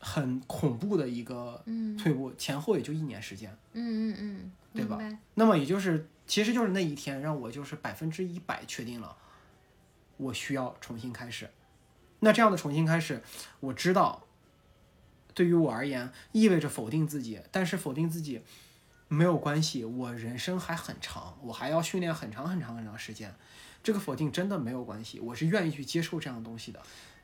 [0.00, 3.50] 很恐怖的一个嗯退步，前后也就一年时间。
[3.72, 4.98] 嗯嗯嗯，对吧？
[5.34, 9.14] 那么也就是，其实就是那一天让我就是百分之一百确定了，
[10.16, 11.50] 我需要重新开始。
[12.20, 13.22] 那这样的重新开始，
[13.60, 14.24] 我知道，
[15.34, 18.40] 对于我而言意味着否定自己，但是否定自己
[19.12, 23.34] 没有关系，我人生还很长，我还要训练很长很长很长时间，
[23.82, 26.80] 这个否定真的没有关系，我是愿意去接受这样的东西的。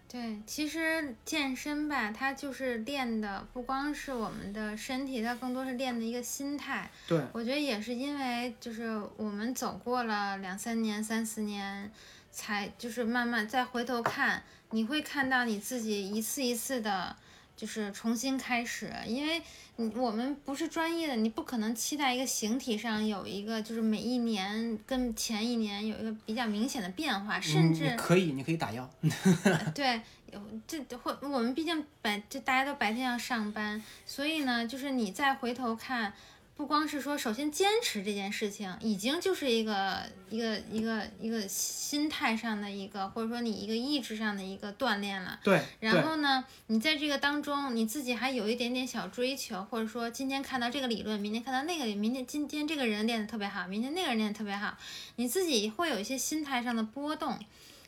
[0.08, 6.90] 对，其实健身吧，它就是练的不光是我们的身体，它更多是练的一个心态。
[7.06, 11.90] 对，我觉得也是因为，就是我们走过了两三年、三四年，
[12.32, 17.16] 才就是慢慢再回头看，你会看到你自己一次一次的，
[17.56, 18.92] 就是重新开始。
[19.06, 19.40] 因为
[19.76, 28.88] 你我们不是专业的，你不可能期待一个形体上有一个，就是每一年跟前一年有一个比较明显的变化，甚嗯至你可以，你可以打药。
[29.74, 30.00] 对，
[30.32, 36.12] 有这会我们毕竟白就大家都白天要上班，所以呢，就是你再回头看，
[36.56, 45.38] 不光是说首先坚持这件事情，已经就是一个一个一个一个心态上的一个，或者说你一个意志上的一个锻炼了。
[45.44, 54.78] 对，然后呢，你在这个当中，你自己还有一点点小追求，或者说今天看到这个理论，明天看到那个，明天今天这个人练得特别好，明天那个人练得特别好，
[55.16, 57.38] 你自己会有一些心态上的波动。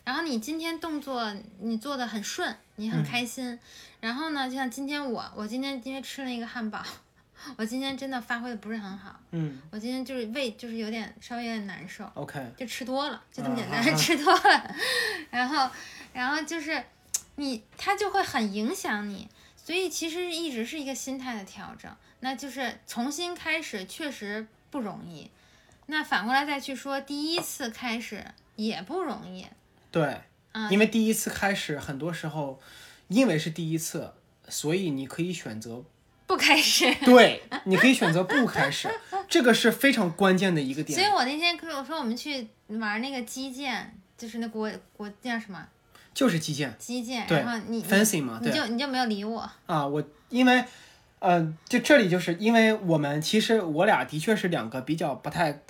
[0.05, 3.59] 然后你今天动作你做的很顺，你很开心。
[4.01, 6.83] 然后呢，就像今天我，我今天因为吃了一个汉堡，
[7.57, 9.61] 我今天真的发挥的不是很好，嗯。
[9.71, 12.05] 我今天就是胃就是有点稍微有点难受。
[12.15, 14.77] ，OK，就吃多了，就这么简单，啊 吃多了，
[15.31, 15.71] 然后，
[16.13, 16.83] 然后就是
[17.37, 25.31] 你，它就会很影响你，所以其实一直是一个心态的调整，那就是重新开始确实不容易，
[25.87, 28.25] 那反过来再去说，第一次开始
[28.57, 29.47] 也不容易，
[29.91, 30.21] 对，
[30.53, 30.71] 嗯。
[30.71, 32.61] 因为第一次开始，很多时候
[33.09, 34.13] 因为是第一次，
[34.49, 35.85] 所以你可以选择
[36.29, 36.95] 不开始。
[37.05, 38.89] 对，你可以选择不开始，
[39.29, 45.67] 这个是非常关键的一个点所以，我那天跟我说我们去玩那个击剑，就是那国国叫什么
[46.15, 50.65] 就是击剑击剑，对然后你你 fencing 嘛，你就你就没有理我，啊，我因为。
[51.21, 55.63] 呃，就这里就是因为我们其实我俩的确是两个比较不太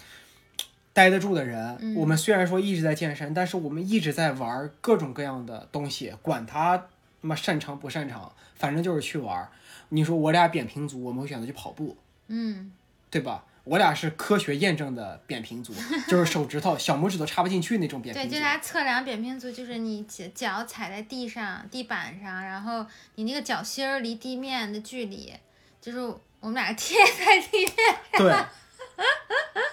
[0.93, 1.75] 待得住的人。
[1.81, 6.85] 嗯我们虽然说一直在健身，但是我们一直在玩各种各样的东西，管他他
[7.23, 9.49] 妈擅长不擅长，反正就是去玩。
[9.91, 11.97] 你说我俩扁平足，我们会选择去跑步，
[12.29, 12.73] 嗯，
[13.11, 13.45] 对吧？
[13.65, 15.75] 我俩是科学验证的扁平足，
[16.09, 18.31] 就是手指头、小拇指都插不进去那种扁，平足。
[18.31, 25.35] 对就它测量扁平足，就是你脚脚踩在地上、地板上，然后你那个脚心儿离地面的距离，
[25.83, 25.99] 就是
[26.41, 27.75] 我们俩贴在地面。
[28.17, 28.33] 对，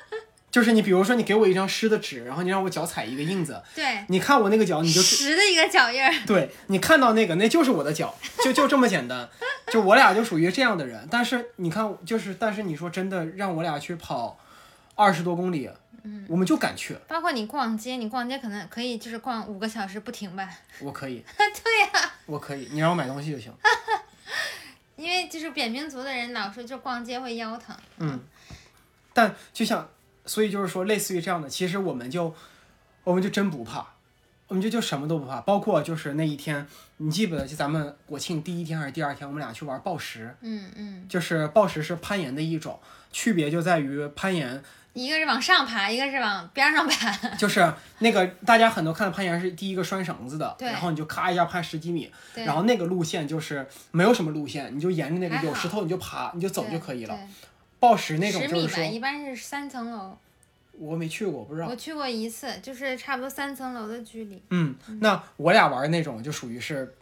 [0.56, 6.10] 就是你比如说你给我一张湿的纸，然后你让我脚踩一个印子，对，你看我那个脚，你就实的一个脚印儿。
[6.26, 9.28] 对你看到那个，那就是我的脚，就就这么简单。
[9.70, 11.06] 就我俩就属于这样的人。
[11.12, 14.40] 但是你看，就是但是你说真的，让我俩去跑
[14.96, 15.70] 二十多公里，
[16.04, 20.50] 嗯，我们就敢去，包括你逛街，你逛街可能可以就是逛五个小时不停吧。
[20.80, 23.54] 我可以， 对呀、我可以，你让我买东西就行。
[24.96, 27.76] 因为就是扁平足的人老说就逛街会腰疼。
[27.98, 28.18] 嗯，
[29.14, 29.86] 但就像，
[30.26, 32.34] 所以就是说，类似于这样的，其实我们就，
[33.04, 33.86] 我们就真不怕，
[34.48, 42.80] 我们就就什么都不怕，包括就是那一天，你记不得就咱们国庆第一天还是第二天，我们俩去玩抱石，嗯嗯，就是抱石是攀岩的一种，
[43.12, 44.64] 区别就在于攀岩。
[44.94, 47.12] 一个是往上爬，一个是往边上爬。
[47.36, 50.70] 就是那个大家很多看的攀岩是第一个拴绳子的，对。
[50.70, 57.20] 然后你就咔一下攀十几米，对，然后那个路线就是没有什么路线，你就沿着那个有石头你就爬，你就走就可以了。
[57.86, 60.18] 对抱石那种十米吧，一般是三层楼。
[60.78, 61.76] 我没去过，不知道我。
[61.76, 64.42] 去过一次，就是差不多三层楼的距离。
[64.50, 66.96] 嗯，那我俩玩那种就属于是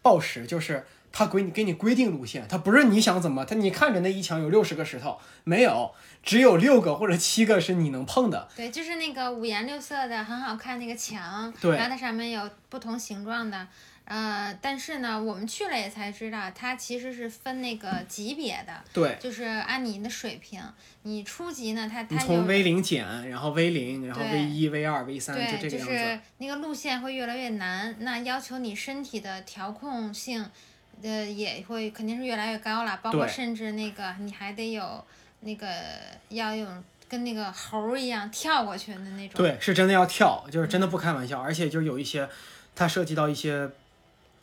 [0.00, 8.48] 报时，就是他给你给你规定路线，他不是你想怎么，他你看着那一墙有六十个石头，没有，只有六个或者七个是你能碰的。
[8.56, 13.68] 对，就是那个五颜六色的，很好看那个墙，对然后它上面有不同形状的，
[14.10, 20.58] 呃，但是呢，我们去了也才知道，它其实是分那个级别的，对，就是按你的水平，
[21.02, 25.92] 你初级呢，它它有从 V 零减，然后 V 零，然后 V 一、V 二、V 三，就对，就这个样子。
[25.92, 30.42] 是那个路线会越来越难，那要求你身体的调控性，
[31.02, 35.04] 呃，也会肯定是越来越高了，包括甚至那个你还得有
[35.40, 35.68] 那个
[36.30, 39.36] 要用跟那个猴儿一样跳过去的那种。
[39.36, 42.26] 对，是真的要跳，就是真的不开玩笑，而且就有一些，
[42.74, 43.68] 它涉及到一些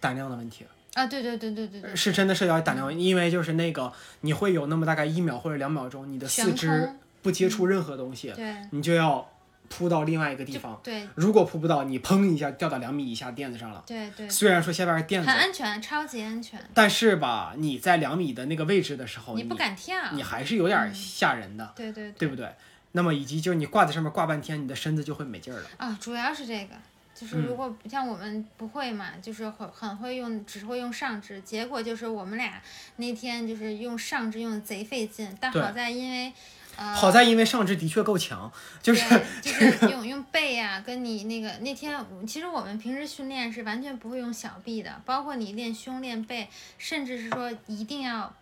[0.06, 0.64] 胆量的问题，
[0.94, 3.92] 啊，对对对对对对，是真的涉及到胆量问题，因为就是那个
[4.22, 6.88] 你会有那么大概一秒或者两秒钟，你的四肢
[7.24, 8.56] 不接触任何东西，对。
[8.70, 9.28] 你就要
[9.68, 10.80] 扑到另外一个地方。
[10.84, 11.08] 对。
[11.16, 13.84] 如果扑不到，你砰一下掉到两米以下垫子上了。
[13.88, 19.96] 对对，虽然说下边是垫很，安全，超级安全，但是吧，你在两米的那个位置的时候，你你不敢跳。
[20.14, 22.12] 你还是有点吓人的，对对。
[22.12, 22.48] 对不对？
[22.92, 25.68] 那么以及就是你挂在上面挂半天，你的身子就会没劲儿了。
[25.78, 26.76] 啊，主要是这个，
[27.16, 32.62] 就是嗯如果像我们不会嘛，就是很很会用，只会用上肢，结果就是我们俩
[32.98, 36.34] 那天就是用上肢用的贼费劲，但好在因为
[36.76, 38.52] 呃，好在因为上肢的确够强，
[38.82, 41.98] 就是对 就是用用背呀、跟你那个那天
[42.28, 48.34] 其实我们平时训练是完全不会用小臂的，包括你练胸练背，甚至是说一定要。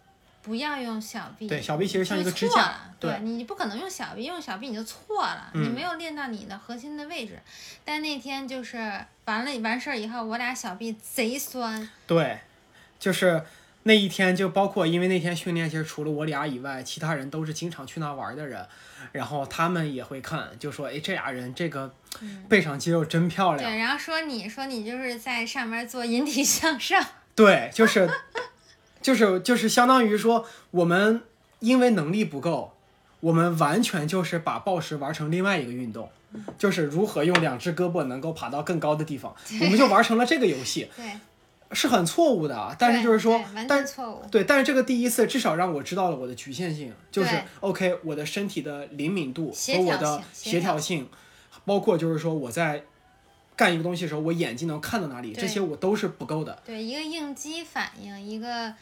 [0.44, 3.20] 不要用小臂，对小臂其实像一个就支架对对。
[3.22, 5.74] 你不可能用小臂，用小臂你就错了，你嗯。
[5.74, 7.40] 没有练到你的核心的位置。
[7.86, 8.78] 但那天就是
[9.26, 12.40] 完了完事儿以后，我俩小臂贼酸，对，
[13.00, 13.44] 就是
[13.84, 18.66] 那一天就包括因为那天训练，其实除了我俩以外，其他人都是经常去那玩的人，
[19.14, 21.94] 然后他们也会看，就说哎这俩人这个
[22.50, 27.02] 背上肌肉真漂亮，对，然后说你说你就是在上面做引体向上，
[27.34, 28.10] 对，就是
[29.04, 31.22] 就是就是相当于说我们
[31.60, 32.74] 因为能力不够，
[33.20, 36.10] 我们完全就是把暴食玩成另外一个运动。
[36.58, 41.06] 就是如何用两只胳膊能够爬到更高的地方，我们就玩成了这个游戏，对，
[41.74, 42.76] 是很错误的啊。
[42.80, 51.08] 但是就是说，完但全错误，对，但是这个第一次至少让我知道了我的局限性，就是 OK，我的身体的灵敏度和我的协调性，
[51.66, 52.84] 包括就是说我在
[53.56, 56.60] 干一个东西的时候，我眼睛能看到哪里，这些我都是不够的。
[56.66, 58.74] 对，一个应激反应，一个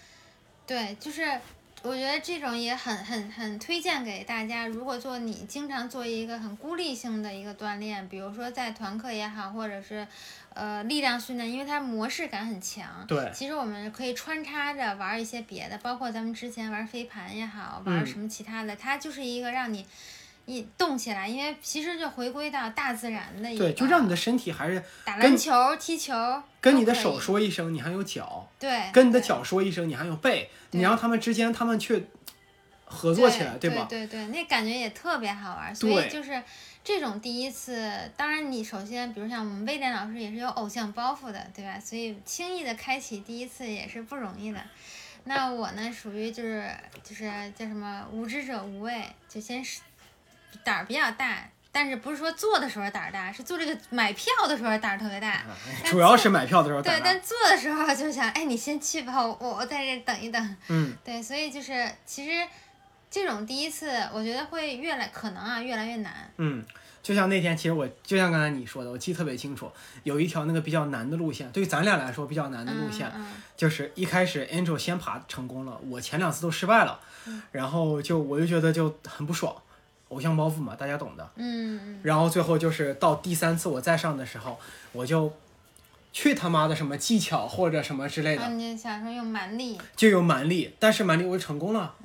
[0.65, 1.39] 对，就是
[1.83, 4.67] 我觉得这种也很很很推荐给大家。
[4.67, 10.07] 如果做你经常做一个很孤立性的一个锻炼，比如说在团课也好，或者是
[10.53, 13.05] 呃力量训练，因为它模式感很强。
[13.07, 19.85] 对其实我们可以穿插着玩一些别的，包括咱们之前玩飞盘也好，玩嗯什么其他的，它就是一个让你。
[20.51, 26.13] 一动起来，因为其实就回归到大自然的一个，对，就让你的身体还是打篮球、踢球，
[26.59, 30.49] 跟你的手说一声，你还有脚；对，跟你的脚说一声，你还有背。
[30.71, 32.05] 你让他们之间，他们去
[32.85, 33.85] 合作起来，对吧？
[33.89, 35.73] 对对，那感觉也特别好玩。
[35.73, 36.41] 所以就是
[36.83, 41.79] 这种第一次，当然你首先，比如像我们威廉老师也是有偶像包袱的，对吧？
[41.79, 44.59] 所以轻易的开启第一次也是不容易的。
[45.25, 46.67] 那我呢，属于就是
[47.03, 49.81] 就是叫什么无知者无畏，就先是
[50.63, 55.29] 胆儿比较大，但是不是说做的时候胆儿大，是做这个买票的时候胆儿特别大。
[55.29, 55.45] 啊
[55.85, 56.99] 主要是买票的时候对。
[57.03, 60.55] 但做的时候就想，哎，你先去吧，我我我在这等一等。
[60.67, 62.47] 嗯，对，所以就是其实
[63.09, 66.31] 这种第一次，我觉得会越来可能啊越来越难。
[66.37, 66.63] 嗯，
[67.03, 69.71] 就像那天，其实我就像刚才你说的，我记得特别清楚，
[70.03, 73.27] 有一条那个比较难的路线，对于咱俩来说比较难的路线，嗯
[73.57, 79.55] 就是一开始 Angel 先爬成功了，我前两次都失败了，嗯然后就我就觉得就很不爽，
[80.11, 81.29] 偶像包袱嘛，大家懂的。
[82.03, 84.59] 然后最后就是到第三次我再上的时候，
[84.91, 85.31] 我就
[86.13, 91.95] 去他妈的什么技巧或者什么之类嗯，的，啊，你想说用蛮力，就有蛮力，但是蛮力我就成功了，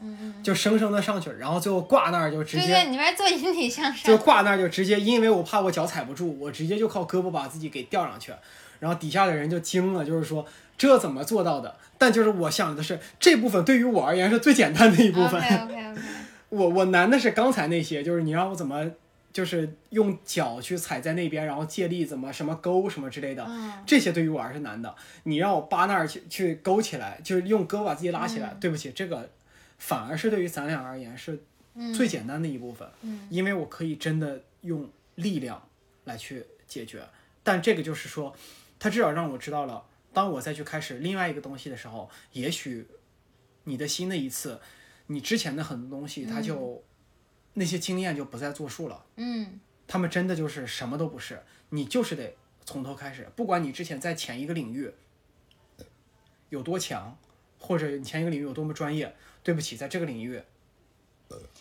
[0.45, 8.33] 就生生的上去了，然后最后挂那儿就直接对对，你边做引体向上就，挂那儿就直接，因为我怕我脚踩不住，我直接就靠胳膊把自己给吊上去，
[8.79, 10.47] 然后底下的人就惊了，就是说
[10.79, 11.75] 这怎么做到的？
[11.99, 15.41] 但就是我想的是，这部分对于我而言是最简单的一部分。
[15.43, 16.01] OK OK OK，
[16.49, 18.91] 我我难的是刚才那些，就是你让我怎么，
[19.33, 24.95] 就是用脚去踩在那边，然后借力怎么什么勾什么之类的，嗯这些对于我而是难的。
[25.25, 29.29] 你让我扒那儿去去勾起来，就是用胳膊把自己拉起来，嗯对不起，这个
[29.79, 31.39] 反而是对于咱俩而言是
[31.75, 32.89] 嗯最简单的一部分。
[33.03, 35.63] 嗯因为我可以真的用力量
[36.05, 37.03] 来去解决。
[37.43, 38.35] 但这个就是说，
[38.79, 42.87] 它至少让我知道了，当我再去开始另外一个东西的时候，也许
[43.65, 44.61] 你的新的一次，
[45.07, 46.83] 你之前的很多东西，他就、
[47.55, 49.05] 那些经验就不再作数了。
[49.17, 53.31] 嗯他们真的就是什么都不是，你就是得从头开始。
[53.37, 54.93] 不管你之前在前一个领域
[56.49, 57.17] 有多强，
[57.61, 60.43] 或者你前一个领域有多么专业，对不起，在这个领域，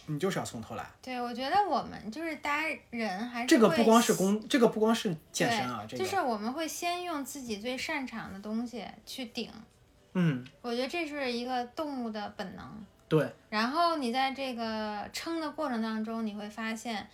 [0.07, 0.89] 你就是要从头来。
[1.03, 9.51] 对，我觉得我们就是大家人还是会这个不光是工，这个不光是健身啊，这个就是我们会先用自己最擅长的东西去顶，
[10.13, 12.85] 嗯，我觉得这是一个动物的本能。
[13.07, 17.07] 对，然后你在这个撑的过程当中，你会发现，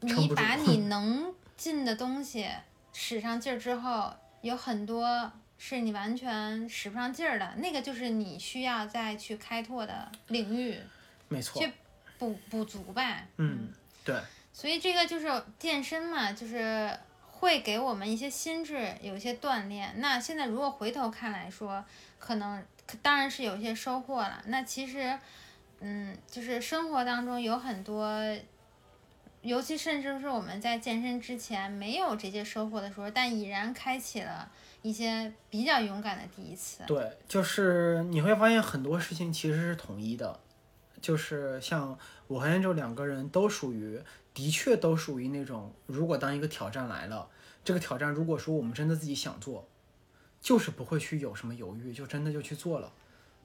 [0.00, 2.48] 你把你能进的东西
[2.92, 10.78] 使上劲儿之后，有很多是你完全使不上劲儿的，那个就是你需要再去开拓的领域，
[11.28, 11.72] 没错，去
[12.18, 13.22] 补补足吧。
[13.36, 13.68] 嗯，
[14.04, 14.16] 对，
[14.52, 16.96] 所以这个就是健身嘛，就是
[17.26, 19.92] 会给我们一些心智有一些锻炼。
[19.96, 21.84] 那现在如果回头看来说，
[22.18, 22.62] 可能
[23.02, 24.42] 当然是有一些收获了。
[24.46, 25.18] 那其实，
[25.80, 28.14] 嗯，就是生活当中有很多，
[29.42, 34.50] 尤其甚至是我们在健身之前没有这些收获的时候，但已然开启了
[34.82, 36.82] 一些比较勇敢的第一次。
[36.86, 40.38] 对，就是你会发现很多事情其实是统一的，
[41.00, 43.98] 就是像我和 Angel 两个人都属于，
[44.34, 47.28] 的确都属于那种，如果当一个挑战来了，
[47.64, 49.66] 这个挑战如果说我们真的自己想做，
[50.40, 52.92] 就是不会去有什么犹豫，就真的就去做了。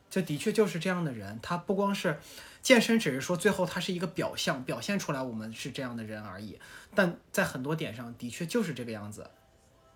[0.10, 2.20] 这的确就是这样的人，他不光是
[2.62, 6.60] 健身，只是说最后他是一个表象，表现出来我们是这样的人而已。
[6.94, 9.30] 但在很多点上，的确就是这个样子。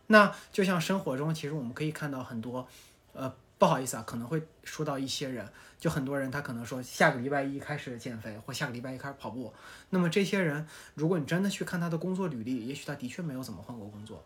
[0.07, 2.67] 那就像生活中，其实我们可以看到很多，
[3.13, 5.47] 呃，不好意思啊，可能会说到一些人，
[5.77, 9.53] 就很多人他可能说下个礼拜一开始减肥，或下个礼拜一开始跑步。
[9.91, 14.25] 那么这些人，如果你真的去看他的工作履历，也许他的确没有怎么换过工作，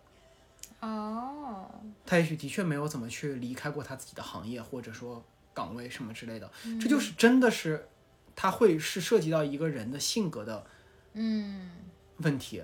[0.86, 1.69] 哦，
[2.05, 5.23] 他也许的确没有怎么去离开过他自己的行业，或者说
[5.53, 6.51] 岗位什么之类的。
[6.81, 7.88] 这就是真的是，
[8.36, 10.65] 他会是涉及到一个人的性格的
[11.13, 11.71] 嗯
[12.17, 12.61] 问题。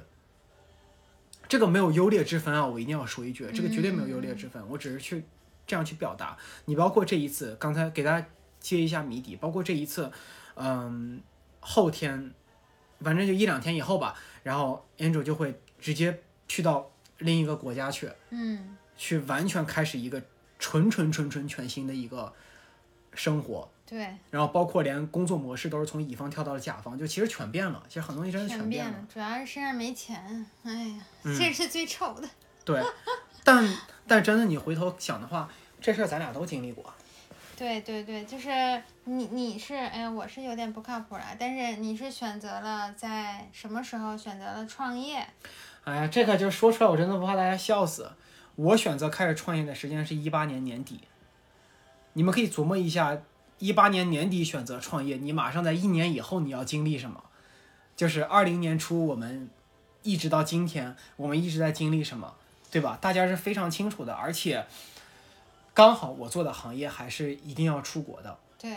[1.48, 5.24] 这个没有优劣之分啊，我一定要说一句，这个绝对没有优劣之分，我只是去
[5.66, 6.38] 这样去表达。
[6.66, 8.28] 你包括这一次，刚才给大家
[8.60, 10.12] 揭一下谜底，包括这一次，
[10.56, 11.22] 嗯，
[11.62, 12.34] 后天，
[13.00, 14.14] 反正就一两天以后吧，
[14.44, 20.22] 然后 Angel 就会直接去到另一个国家去，嗯去完全开始一个
[20.58, 22.34] 纯纯纯纯全新的一个
[23.14, 23.70] 生活。
[23.86, 27.82] 对，然后包括连工作模式都是从乙方跳到了甲方，就其实全变了。
[27.88, 28.92] 其实很多东西真的全全变了。
[28.92, 32.30] 变了，主要是身上没钱，哎呀，嗯这是最丑的。
[32.64, 32.80] 对，
[33.44, 35.50] 但但真的你回头想的话，
[35.82, 36.94] 这事儿咱俩都经历过。
[37.58, 38.50] 对对对，就是
[39.06, 45.26] 你你是哎呀，我是有点不靠谱了，但是你是选择了在什么时候选择了创业？
[45.84, 48.12] 哎呀，这个就说出来，我真的不怕大家笑死。
[48.56, 51.00] 我选择开始创业的时间是一八年年底，
[52.14, 53.18] 你们可以琢磨一下，
[53.58, 57.24] 一八年年底选择创业，你马上在一年以后你要经历什么？
[57.96, 59.50] 就是二零年初我们
[60.04, 62.36] 一直到今天，我们一直在经历什么，
[62.70, 62.98] 对吧？
[63.02, 64.66] 大家是非常清楚的，而且
[65.74, 68.38] 刚好我做的行业还是一定要出国的。
[68.58, 68.76] 对，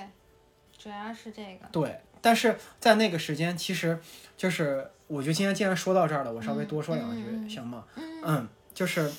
[0.79, 1.67] 主要是这个。
[1.73, 4.01] 对，但是在那个时间，其实
[4.39, 7.85] 就是我觉得今天既然说到这儿了，我稍微多说两句，行吗？
[8.25, 9.12] 嗯，就是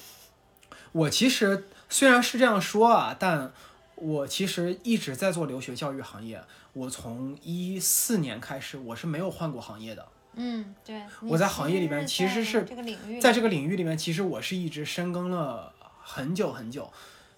[0.93, 3.51] 我其实虽然是这样说啊，但
[3.95, 6.41] 我其实一直在做留学教育行业。
[6.73, 10.07] 我从一四年开始，我是没有换过行业的。
[10.33, 11.03] 嗯，对。
[11.21, 16.91] 我在行业里边实是在其实是在这个领域里面，其实我是一直深耕了很久很久，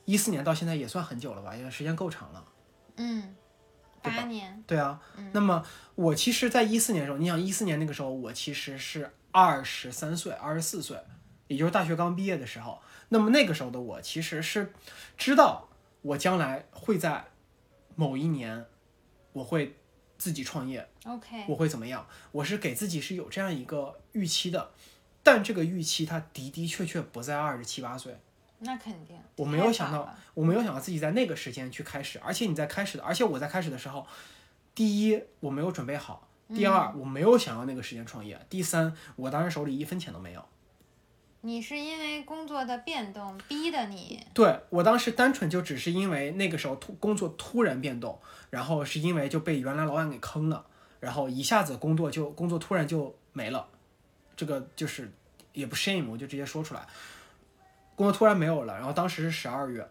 [0.06, 2.46] 一四年到现在也算很久了吧，因为时间够长了。
[2.96, 3.36] 嗯，
[4.12, 10.98] 八年，对啊，嗯那么我其实，在一四年的时候，你想一四年那个时候，我其实是二十三岁、二十四岁，
[11.48, 12.82] 也就是大学刚毕业的时候。
[13.10, 14.74] 那么那个时候的我，其实是
[15.18, 15.70] 知道
[16.02, 17.26] 我将来会在
[17.96, 18.66] 某一年，
[19.34, 19.76] 我会
[20.18, 22.08] 自己创业，OK，我会怎么样？
[22.32, 24.72] 我是给自己是有这样一个预期的，
[25.22, 28.18] 但这个预期它的的确确不在二十七八岁。
[28.66, 29.16] 那肯定。
[29.38, 34.06] 我没有想到我没有想到自己在那个时间去开始，而且你在开始的，而且我在开始的时候，
[34.74, 40.44] 第一我没有准备好，第二我没有想要那个时间创业，第三我当时手里一分钱都没有。
[41.42, 50.66] 你是因为工作的变动逼的你，对我当时单纯就只是因为那个时候突工作突然变动，然后是因为就被原来老板给坑了，
[51.00, 53.68] 然后一下子工作就工作突然就没了，
[54.36, 55.12] 这个就是
[55.54, 56.82] 也不 shame，我就直接说出来，
[57.96, 59.88] 工作突然没有了，然后当时是十二月，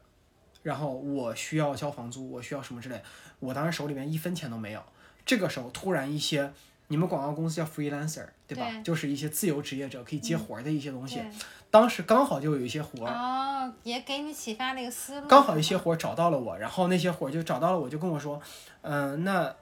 [0.63, 3.03] 然后我需要交房租，我需要什么之类，
[3.41, 4.83] 我当时手里面一分钱都没有，
[5.25, 6.53] 这个时候突然一些。
[6.89, 8.71] 你们广告公司叫 freelancer，对吧？
[8.71, 11.17] 对就是一些自由职业者可以接活儿的一些东西。
[11.17, 11.31] 对，
[11.71, 15.27] 当时刚好就有一些活儿，哦，也给你启发了一个思路。
[15.27, 18.39] 刚好一些活儿找到了我，然后那些活儿就找到了我，就跟我说，
[18.83, 19.57] 嗯、那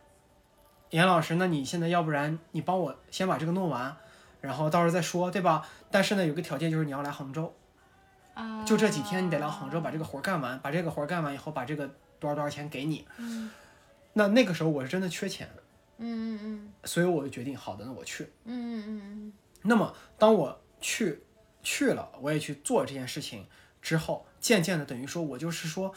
[0.91, 3.97] 严老师，那你现在要不然你帮我先把这个弄完，
[4.41, 5.65] 然后到时候再说，对吧？
[5.93, 7.55] 但是呢，有个条件就是你要来杭州，
[8.35, 11.87] 啊，就这几天你得来杭州把这个活儿干完，把这个活儿干完以后，把这个
[12.19, 13.07] 多少多少钱给你。
[13.19, 13.51] 嗯
[14.15, 15.49] 那那个时候我是真的缺钱，
[15.99, 18.25] 嗯嗯嗯所以我就决定，好的，那我去。
[18.45, 21.23] 嗯嗯嗯那么当我去
[21.63, 23.47] 去了，我也去做这件事情
[23.81, 25.95] 之后，渐渐的等于说我就是说，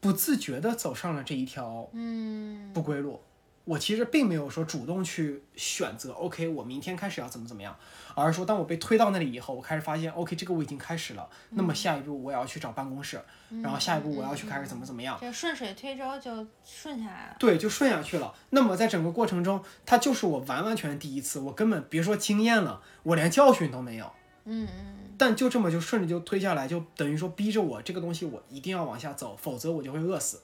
[0.00, 3.20] 不自觉的走上了这一条嗯不归路。
[3.64, 7.74] 我其实并没有说主动去选择，OK，我明天开始要怎么怎么样，
[8.14, 11.26] 而是说当我被推到那里以后，我开始发现，OK，这个我已经开始了。
[11.50, 13.18] 那么下一步我要去找办公室，
[13.62, 15.18] 然后下一步我要去开始怎么怎么样。
[15.18, 17.36] 就顺水推舟就顺下来了。
[17.38, 18.34] 对，就顺下去了。
[18.50, 24.12] 那么在整个过程中，它就是我完完全全第一次，我根本别说经验了，我连教训都没有。
[24.44, 24.86] 嗯嗯
[25.16, 30.42] 但就这么就顺着就推下来，就等于说逼着我这个东西我一定要往下走，否则我就会饿死。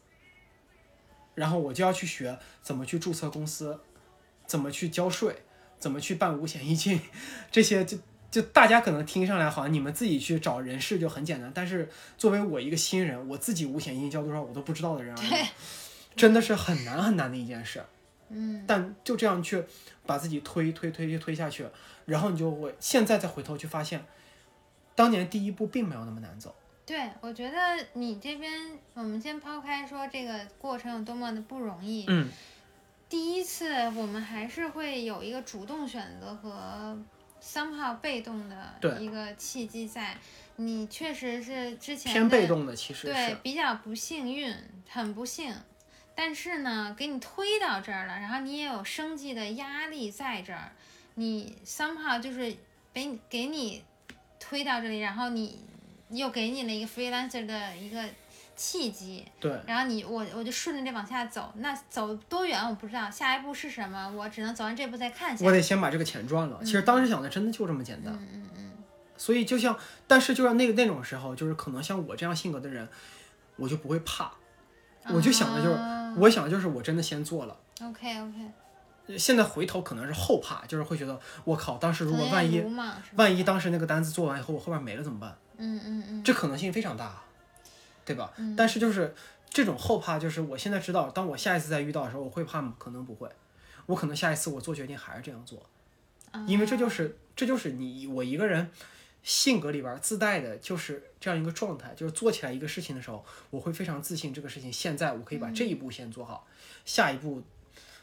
[1.41, 3.81] 然后我就要去学怎么去注册公司，
[4.47, 5.35] 怎么去交税，
[5.79, 7.01] 怎么去办五险一金，
[7.51, 7.97] 这些就
[8.31, 11.89] 就大家可能听上来好像你们自己去找人事就很简单，但是
[12.19, 15.49] 作为我一个新人，我自己五险一金交多少我都不知道的人而言，
[16.15, 17.83] 真的是很难很难的一件事。
[18.29, 19.65] 嗯但就这样去
[20.05, 21.67] 把自己推推推推推下去，
[22.05, 24.05] 然后你就会现在再回头去发现，
[24.95, 26.55] 当年第一步并没有那么难走。
[26.91, 27.57] 对，我觉得
[27.93, 28.53] 你这边，
[28.95, 32.29] 我们先抛开说这个过程有多么的不容易，嗯，
[33.09, 37.01] 第一次我们还是会有一个主动选择和
[37.41, 40.19] somehow 被动的一个契机在。
[40.57, 44.53] 你确实是之前偏的被动的其实对，比较不幸运，
[44.89, 45.55] 很不幸。
[46.17, 50.73] 但是呢，给你推到这儿了，然后你也有生计的压力在这儿，
[51.15, 52.57] 你 somehow 就是
[52.93, 53.85] 被给你
[54.41, 55.61] 推到这里，然后你
[56.11, 58.05] 又给你了一个 freelancer 的一个
[58.57, 65.51] 契机，对然后你我我就顺着这往下走，那走多远我不知道，下一步是什么，我只能走完这步再看下我。
[65.51, 66.61] 得先把这个钱赚了。
[66.63, 68.13] 其实当时想的真的就这么简单。
[68.13, 68.71] 嗯嗯嗯，
[69.17, 69.75] 所以就像，
[70.07, 72.87] 但是就像那个那种时候，就是可能像我这样性格的人，
[73.57, 74.33] 我就不会怕，
[75.09, 77.57] 我就想的就是，啊我想的就是我真的先做了。
[77.83, 82.61] OK OK，现在回头可能是后怕，就是会觉得我靠，当时如果万一？
[83.15, 85.35] 万一当时那个单子做完以后，我后边没了怎么办？
[85.61, 87.23] 嗯嗯嗯，这可能性非常大，
[88.05, 88.33] 对吧？
[88.57, 89.15] 但是就是
[89.49, 92.75] 这种后怕，就是我现在知道，当我下一次再遇到的时候，我会怕吗？
[92.79, 93.29] 可能不会，
[93.87, 95.65] 我可能下一次我做决定还是这样做，
[96.47, 98.71] 因为这就是这就是你我一个人
[99.23, 106.47] 性格里边自带的，就是这样一个状态，就是做起来一个事情的时候，我会非常自信，这个事情现在我可以把这一步先做好，
[106.85, 107.43] 下一步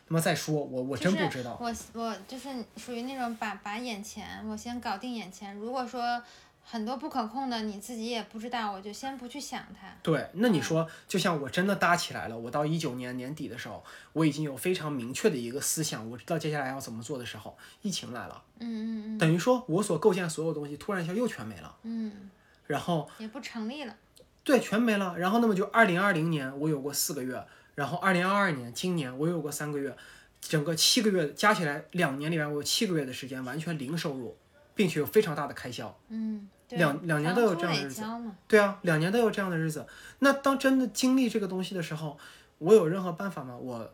[0.07, 1.57] 他妈再说，我我真不知道。
[1.59, 6.21] 我我就是属于那种把把眼前我先搞定眼前，如果说
[6.69, 9.87] 很多不可控的你自己也不知道，我就先不去想它。
[10.03, 22.29] 对，那你说，就像我真的搭起来了，我到一九年年底的时候，我已经有非常明确的一个思想，我知道接下来要怎么做的时候，疫情来了，嗯嗯嗯等于说我所构建的所有东西突然一下又全没了，嗯嗯，
[22.67, 23.95] 然后也不成立了。
[24.43, 27.41] 对，全没了，然后那么就二零二零年我有过四个月，
[27.75, 29.95] 然后二零二二年今年我有过三个月，
[30.41, 34.37] 整个七个月加起来两年里边我有七个月的时间完全零收入，
[34.75, 35.97] 并且有非常大的开销。
[36.09, 38.03] 嗯，对两两年都有这样的日子。
[38.47, 39.85] 对啊，两年都有这样的日子。
[40.19, 42.17] 那当真的经历这个东西的时候，
[42.57, 43.55] 我有任何办法吗？
[43.55, 43.89] 我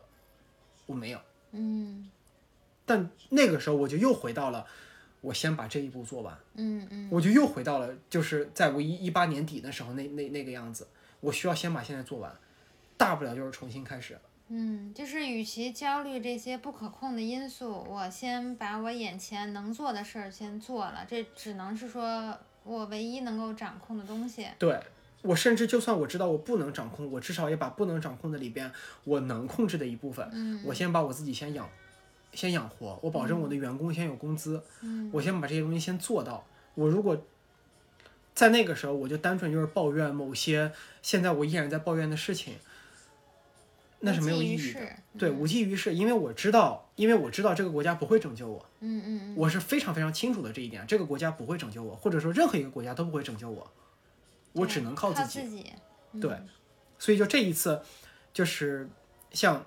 [0.85, 1.19] 我没有。
[1.51, 2.09] 嗯
[2.85, 4.65] 但那个时候我就又回到了，
[5.21, 10.87] 我先把这一步做完，嗯嗯我就又回到了就是在我一一八年底的时候那那那个样子，
[11.21, 12.35] 我需要先把现在做完，
[12.97, 14.19] 大不了就是重新开始。
[14.49, 24.47] 嗯，就是与其焦虑这些不可控的因素，我先把我眼前能做的事儿先做了，这只能是说我唯一能够掌控的东西。
[24.57, 24.79] 对
[25.21, 28.71] 我甚至就算我知道我不能掌控，我至少也把不能掌控的里边
[29.03, 31.69] 我能控制的一部分，嗯我先把我自己先养，
[32.33, 36.45] 先养活，我保证我的员工先有工资，嗯我先把这些东西先做到。
[36.75, 37.17] 我如果
[38.33, 42.55] 在那个时候我就单纯就是抱怨某些现在我依然在抱怨的事情，
[43.99, 44.79] 那是没有意义的。
[45.17, 53.71] 对，无济于事，因为我知道，因为我知道这个国家不会拯救我，嗯嗯嗯我是非常非常清楚的这一点，这个国家不会拯救我，或者说任何一个国家都不会拯救我，
[54.53, 55.49] 我只能靠靠自己。
[55.49, 55.73] 己。
[56.21, 56.49] 对嗯
[56.99, 57.81] 所以就这一次，
[58.31, 58.87] 就是
[59.31, 59.65] 像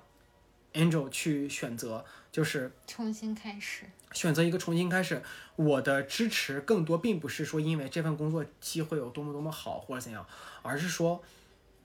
[0.73, 2.03] Angel 去选择，
[2.33, 3.85] 就是重新开始。
[4.13, 5.23] 选择一个重新开始。
[5.57, 10.27] 我的支持更多并不是说因为这份工作机会有多么多么好或者怎样，
[10.63, 11.23] 而是说，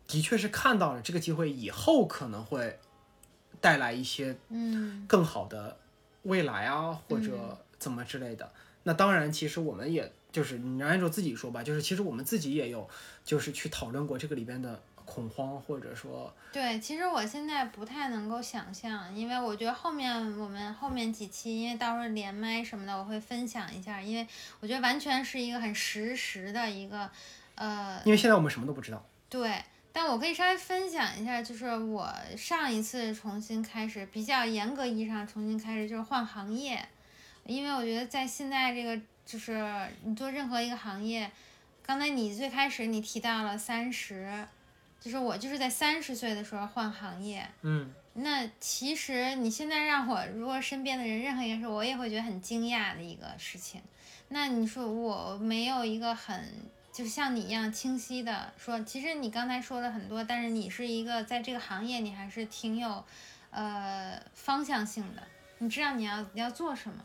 [0.08, 2.80] 的确是看到了这个机会以后可能会
[3.62, 5.78] 带来一些嗯更好的
[6.24, 8.52] 未来啊，或者怎么之类的。
[8.84, 12.90] 那当然，其实我们也就是你让按照自己说吧，就是其实我们自己也有
[13.24, 24.28] 就是去讨论过这个里边的恐慌，或者说对，其实我现在不太能够想象，因为我觉得后面我们后面几期，因为到时候连麦什么的，我会分享一下，因为
[24.60, 27.08] 我觉得完全是一个很实时的一个，
[27.54, 29.06] 呃，因为现在我们什么都不知道。
[29.30, 29.62] 对。
[29.94, 36.88] 但我可以稍微分享一下，就是我上一次重新开始，比较严格意义上重新开始，就是换行业，
[37.46, 39.62] 因为我觉得在现在这个，就是
[40.04, 41.30] 你做任何一个行业，
[41.84, 44.46] 刚才你最开始你提到了三十，
[45.00, 53.82] 就是我就是在三十岁的时候换行业，嗯，那其实你现在让我，如果身边的人任何一个事，我也会觉得很惊讶的一个事情。
[54.30, 56.42] 那你说我没有一个很，
[56.92, 63.04] 就是像你一样清晰的说，其实你刚才说了很多，但是你是一个在这个行业你还是挺有，
[63.50, 65.24] 呃方向性的，
[65.60, 67.04] 你知道你要你要做什么。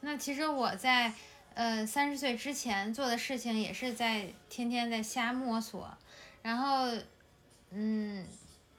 [0.00, 1.12] 那其实我在
[1.54, 5.96] 呃三十岁之前做的事情也是在天天在瞎摸索，
[6.42, 6.88] 然后
[7.70, 8.26] 嗯。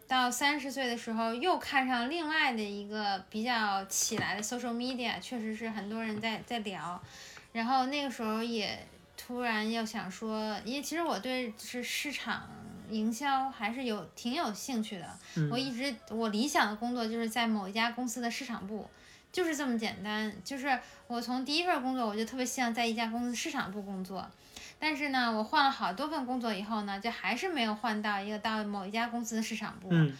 [0.05, 7.01] 到三十岁的时候，又看上另外的一个比较起来的 social media，确实是很多人在在聊。
[7.51, 8.77] 然后那个时候也
[9.25, 12.49] 突然又想说，因为其实我对就是市场
[12.89, 15.07] 营销还是有挺有兴趣的。
[15.49, 18.89] 我一直我理想的工作就是在某一家公司的市场部，
[19.31, 20.33] 就是这么简单。
[20.43, 24.29] 就是我从第一份工作我就特别希望在一家公司市场部工作。
[24.77, 29.87] 但是呢，我换了好多份工作以后呢，就还是没有换到一个到某一家公司的市场部。
[29.91, 30.13] 嗯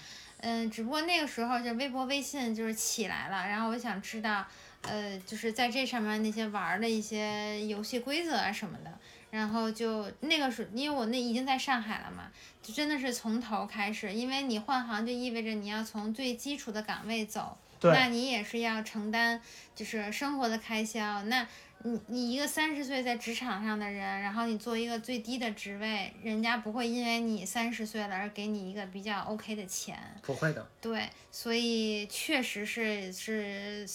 [0.46, 4.46] 嗯，只不过那个时候就微博、微信就是起来了，然后我想知道，
[4.84, 8.92] 呃，就是在这上面那些玩儿的一些游戏规则啊什么的，
[9.32, 12.32] 然后就那个时候，因为我那已经在上海了嘛，
[12.62, 19.42] 就真的是从头开始，因为你换行就意味着你要从最基础的岗位走，那你也是要承担
[19.76, 21.48] 就是生活的开销，那。
[21.86, 30.66] 你你一个三十岁在职场上的人，然后你做一个最低的职位，人家不会因为你三十岁了而给你一个比较 OK 的钱，不会的。
[30.80, 33.86] 对，所以确实是是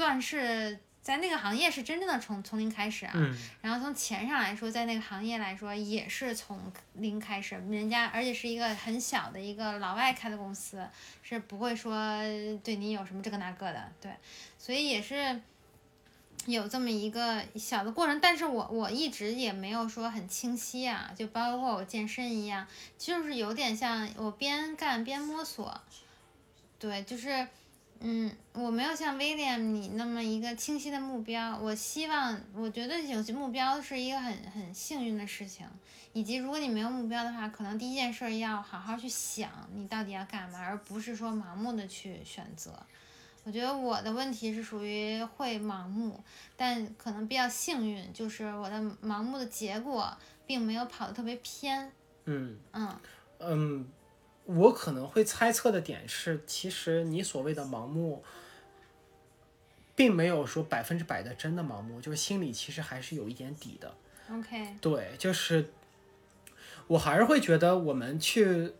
[0.00, 3.12] 算是在那个行业是真正的从从零开始啊。
[3.14, 6.58] 嗯然后从钱上来说，在那个行业来说也是从
[6.94, 10.82] 零开始，人家而且是一个很小的一个老外开的公司，
[11.22, 12.18] 是不会说
[12.64, 14.10] 对你有什么这个那个的，对，
[14.58, 15.38] 所以也是。
[16.46, 25.78] 有这么一个小的过程，但是我我一直也没有说很清晰啊，就包括我健身一样，就是有点像我边干边摸索，
[26.78, 27.46] 对，就是，
[28.02, 31.58] 嗯，我没有像 William 你那么一个清晰的目标。
[31.58, 35.66] 我希望，我觉得有些目标是一个很很幸运的事情，
[36.14, 42.72] 以及如果你没有目标的话，可能第一件事儿要好好去想你到底要干嘛，而不是说盲目的去选择。
[43.44, 46.22] 我觉得我的问题是属于会盲目，
[46.56, 50.10] 但可能比较幸运，就是我的盲目的结果
[50.46, 51.92] 并没有跑得特别偏。
[52.24, 53.00] 嗯嗯
[53.38, 53.88] 嗯，
[54.56, 58.24] 我可能会猜测的点是，其实你所谓的盲目，
[59.94, 63.94] 并没有说百分之百的真的盲目，就是心里其实还是有一点底的。
[64.32, 65.70] ，OK，对，就是
[66.88, 68.72] 我还是会觉得我们去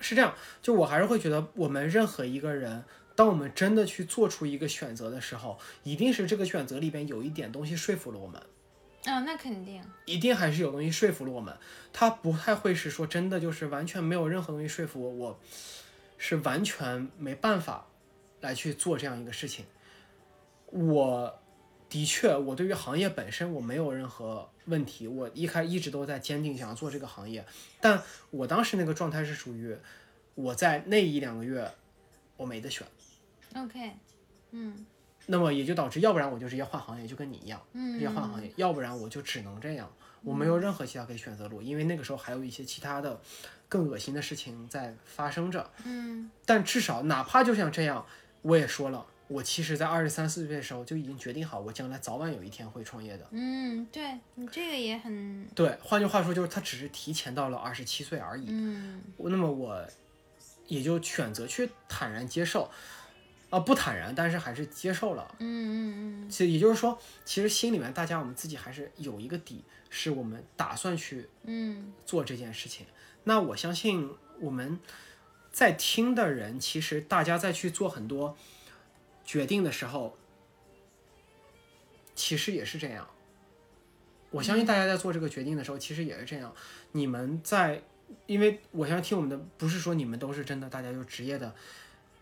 [0.00, 2.84] 是这样，就我还是会觉得我们任何一个人，
[3.14, 8.42] 当我们真的去做出一个选择的时候，一定是这个选择里边有一点东西说服了我们。
[9.04, 11.56] 啊，那肯定，一定还是有东西说服了我们，
[11.92, 15.40] 他不太会是说真的就是完全没有任何东西说服我，我
[16.18, 17.86] 是完全没办法
[18.40, 19.64] 来去做这样一个事情。
[20.66, 21.40] 我
[21.88, 27.46] 的确，我对于行业本身我没有任何问题，我一开一直都在坚定想要做这个行业，
[27.80, 29.74] 但我当时那个状态是属于
[30.34, 31.70] 我在那一两个月
[32.36, 32.86] 我没得选
[33.54, 33.92] ，OK，
[34.50, 34.84] 嗯
[35.30, 37.62] 那么也就导致要不然我就直接换行业，就跟你一样。
[37.74, 39.86] 嗯，直接换行业，要不然我就只能这样，
[40.24, 43.20] 我没有任何其他可以选择路，因为那个时候还有一些其他的
[43.68, 45.70] 更恶心的事情在发生着。
[45.84, 48.04] 嗯但至少哪怕就像这样，
[48.40, 53.26] 我也说了，我其实在二十三四岁的时候就已经决定好，我将来早晚有一天会创业的。
[53.32, 58.46] 嗯，对你这个也很对，换句话说就是他只是提前到了二十七岁而已。
[58.48, 59.86] 嗯那么我
[60.66, 62.70] 也就选择去坦然接受，
[63.50, 65.34] 啊、不坦然，但是还是接受了。
[65.38, 72.86] 嗯嗯嗯其实也就是说，其实心里面大家我们自己还是有一个底，是我们打算去嗯做这件事情。
[73.24, 74.78] 那我相信我们
[75.50, 78.36] 在听的人，其实大家在去做很多
[79.24, 80.18] 决定的时候，
[82.14, 83.08] 其实也是这样。
[84.30, 86.54] 我相信大家在做这个决定的时候，其实也是这样。
[86.92, 87.82] 你们在，
[88.26, 91.54] 因为我相信听我们的，不是说你们都是真的，大家就职业的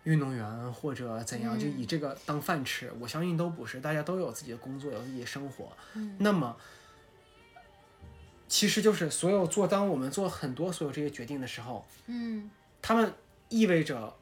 [0.07, 2.93] 运动员或者怎样，就以这个当饭吃。
[3.01, 5.71] 我相信都不是，大家都有自己的工作，有自己的生活。
[5.95, 6.57] 嗯那么，
[8.49, 12.49] 其实就是所有做，当我们做很多所有这些决定的时候，嗯
[12.81, 13.13] 他们
[13.49, 14.15] 意味着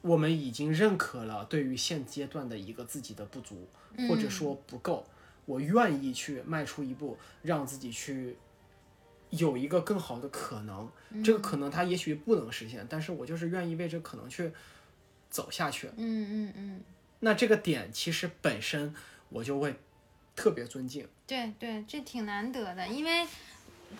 [0.00, 3.68] 我们已经认可了对于现阶段的一个自己的不足，
[3.98, 5.06] 嗯，或者说不够，
[5.44, 8.38] 我愿意去迈出一步，让自己去
[9.32, 10.90] 有一个更好的可能。
[11.22, 14.50] 这个可能它也许不能实现，但是我就是愿意为这个可能去
[15.28, 15.88] 走下去。
[15.96, 16.80] 嗯嗯嗯，
[17.20, 18.94] 那这个点其实本身
[19.28, 19.78] 我就会
[20.34, 21.06] 特别尊敬。
[21.26, 23.26] 对对，这挺难得的，因为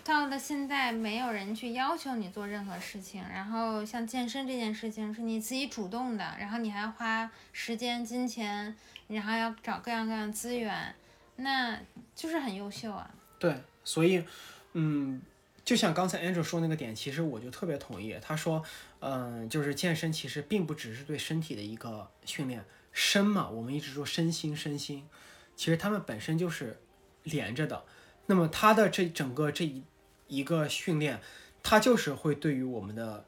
[0.03, 8.75] 到了现在，没有人去要求你做任何事情，然后像健身这件事情是你自己主动的，然后你还要花时间、金钱，
[9.07, 10.95] 然后要找各样各样资源，
[11.35, 11.79] 那
[12.15, 13.07] 就是很优秀啊。
[13.37, 14.25] 对，所以，
[14.73, 15.21] 嗯，
[15.63, 18.15] 就像刚才 Andrew 说那个点，其实我就特别同意。
[18.21, 18.63] 他说，
[18.99, 25.07] 嗯、就是健身其实并不只是对身体的一个训练，身嘛，我们一直说身心身心，
[25.55, 26.81] 其实他们本身就是
[27.23, 27.85] 连着的。
[28.25, 29.83] 那么它的这整个这一
[30.27, 31.21] 一个训练，
[31.61, 33.25] 它就是会对于我们的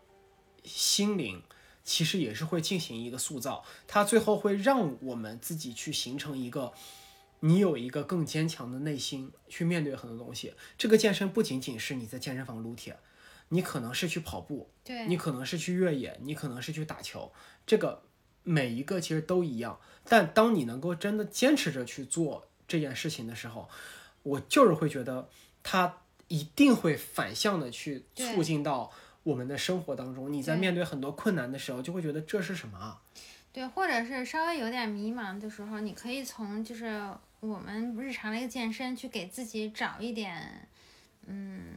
[0.63, 1.41] 心灵。
[1.87, 6.73] 其实也是会进行一个塑造，它最后会让我们自己去形成一个
[7.45, 10.55] 你有一个更坚强的内心去面对很多东西。
[10.79, 12.97] 这个健身不仅仅是你在健身房撸铁，
[13.49, 17.31] 你可能是去跑步，对，你可能是去越野，你可能是去打球，
[17.67, 18.01] 这个
[18.41, 19.79] 每一个其实都一样。
[20.09, 23.69] 但当你能够真的坚持着去做这件事情的时候，
[24.23, 25.29] 我就是会觉得
[25.61, 28.91] 它一定会反向的去促进到
[29.21, 30.33] 我们的生活当中。
[30.33, 33.01] 你在面对很多困难的时候，就会觉得这是什么啊？
[33.53, 37.07] 对，或者是稍微有点迷茫的时候，你可以从就是
[37.45, 40.67] 我们日常的一个健身去给自己找一点，
[41.27, 41.73] 嗯，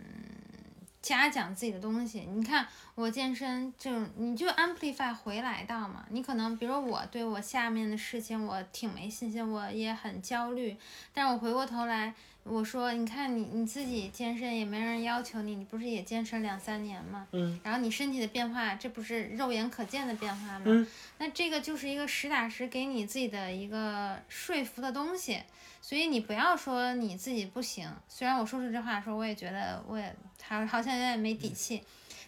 [1.02, 2.20] 嘉奖自己的东西。
[2.20, 10.76] 你看我健身就你就 amplify 回来到嘛，你可能比如我对我下面的事情我挺没信心，我也很焦虑，
[11.12, 12.14] 但是我回过头来。
[12.50, 17.26] 我说，你看你你自己健身也没人要求你，你不是也健身两三年吗？
[17.32, 20.64] 嗯，然后你身体的变化，这不是肉眼可见的变化吗？
[20.66, 20.86] 嗯
[21.18, 25.42] 那这个就是一个实打实给你自己的一个说服的东西，
[25.82, 27.90] 所以你不要说你自己不行。
[28.08, 31.82] 虽然我说出这话的时候，我也觉得我也好好像有点没底气，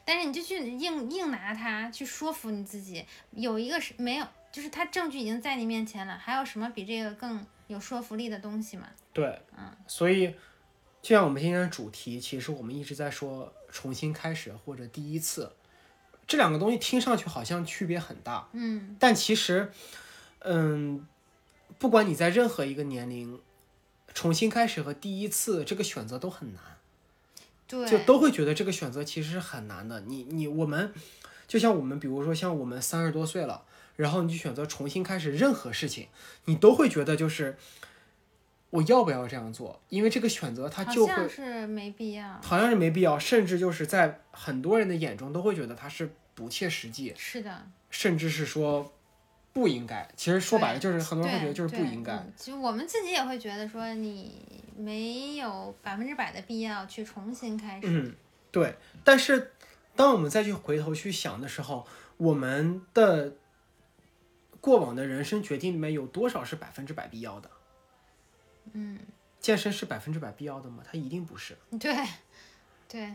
[0.04, 3.04] 但是你就去硬硬拿它去说服你自己。
[3.30, 8.88] 有一个是没有，就是它证据已经在你面前了，还有什么比这个更有说服力的东西嘛？
[9.12, 10.34] 对，嗯，所以
[11.00, 15.52] 就像我们今天的主题，其实我们一直在说重新开始或者第一次，
[16.26, 19.70] 这两个东西听上去好像区别很大，嗯，但其实，
[20.40, 21.06] 嗯，
[21.78, 23.40] 不管你在任何一个年龄，
[24.12, 26.62] 重新开始和第一次这个选择都很难，
[27.68, 30.00] 对，就都会觉得这个选择其实是很难的。
[30.00, 30.92] 你你我们，
[31.46, 33.64] 就像我们，比如说像我们三十多岁了，
[34.00, 36.08] 然后你去选择重新开始任何事情，
[36.46, 37.56] 你都会觉得就是
[38.70, 39.78] 我要不要这样做？
[39.90, 42.40] 因为这个选择它就会是没必要。
[42.42, 48.90] 好像是没必要，甚至就是在很多人的眼中都会觉得它是不切实际，是的，甚至是说
[49.52, 50.08] 不应该。
[50.16, 52.24] 其实说白了就是很多人会觉得就是不应该。
[52.34, 57.88] 其实我们自己也会觉得说，你没有百分之百的必要去重新开始。
[57.88, 58.14] 嗯，
[58.50, 58.74] 对。
[59.04, 59.52] 但是
[59.94, 61.86] 当我们再去回头去想的时候，
[62.16, 63.34] 我们的
[64.60, 67.50] 过往的人生决定里面有多少是百分之百必要的？
[68.72, 68.98] 嗯，
[69.40, 70.82] 健身是百分之百必要的吗？
[70.84, 71.56] 它一定不是。
[71.78, 71.96] 对，
[72.88, 73.14] 对。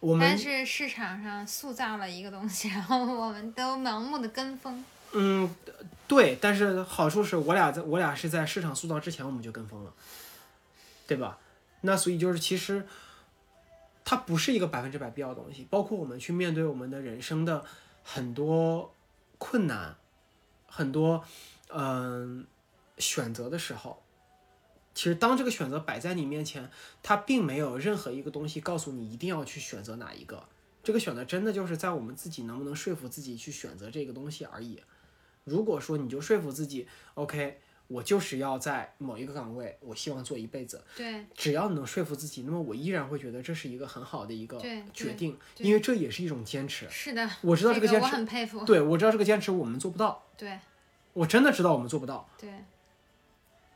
[0.00, 4.84] 我们但是市场上塑造了一个东西， 然后我们都盲目的跟风。
[5.12, 5.52] 嗯，
[6.06, 9.92] 对，但是好处是我俩在我俩是在市场塑造之前我们就跟风了，
[11.06, 11.38] 对吧？
[11.80, 12.86] 那所以就是其实
[14.04, 17.64] 它不是一个百分之百必要的东西，包括我们去面对我们的人生的
[18.04, 18.94] 很多
[19.38, 19.96] 困难，
[20.68, 21.24] 很多
[21.70, 22.46] 嗯、
[22.98, 24.02] 选择的时候，
[24.94, 26.70] 其实当这个选择摆在你面前，
[27.02, 30.48] 它并没有任何一个东西告诉你一定要去选择哪一个。
[30.82, 34.80] 这个选择真的就是在我们自己能不能说服自己去选择这个东西而已。
[35.44, 44.58] 如果说你就说服自己，OK，我就是要在某一个岗位，我希望做一辈子，对只要你能说服自己，那么我依然会觉得这是一个很好的一个
[44.94, 46.88] 决定，因为这也是一种坚持。
[46.88, 48.64] 是的，我知道这个坚持，我很佩服。
[48.64, 50.58] 对我知道这个坚持我们做不到，对
[51.12, 52.26] 我真的知道我们做不到。
[52.38, 52.48] 对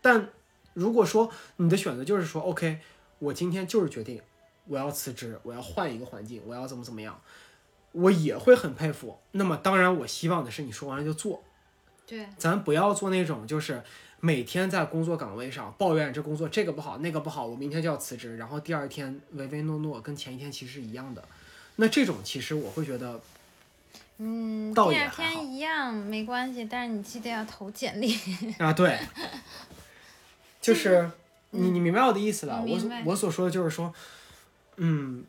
[0.00, 0.30] 但
[0.72, 2.80] 如果说你的选择就是说，OK，
[3.18, 4.22] 我今天就是决定
[4.66, 7.20] 我要辞职，我要换一个环境，我要怎么怎么样，
[7.92, 9.18] 我也会很佩服。
[9.32, 11.42] 那么当然，我希望的是你说完了就做，
[12.06, 13.82] 对咱不要做那种就是
[14.20, 21.22] 每天在工作岗位上抱怨这工作这个不好那个不好，我明天就要辞职，然后第二天唯唯诺诺，跟前一天其实是一样的。
[21.76, 23.20] 那这种其实我会觉得，
[24.18, 28.16] 嗯，倒第二还好天一样没关系，但是你记得要投简历。
[28.58, 28.98] 啊，对，
[30.60, 31.10] 就是
[31.50, 32.56] 你你明白我的意思了。
[32.56, 33.92] 我我明白我所说的就是说，
[34.76, 35.24] 嗯，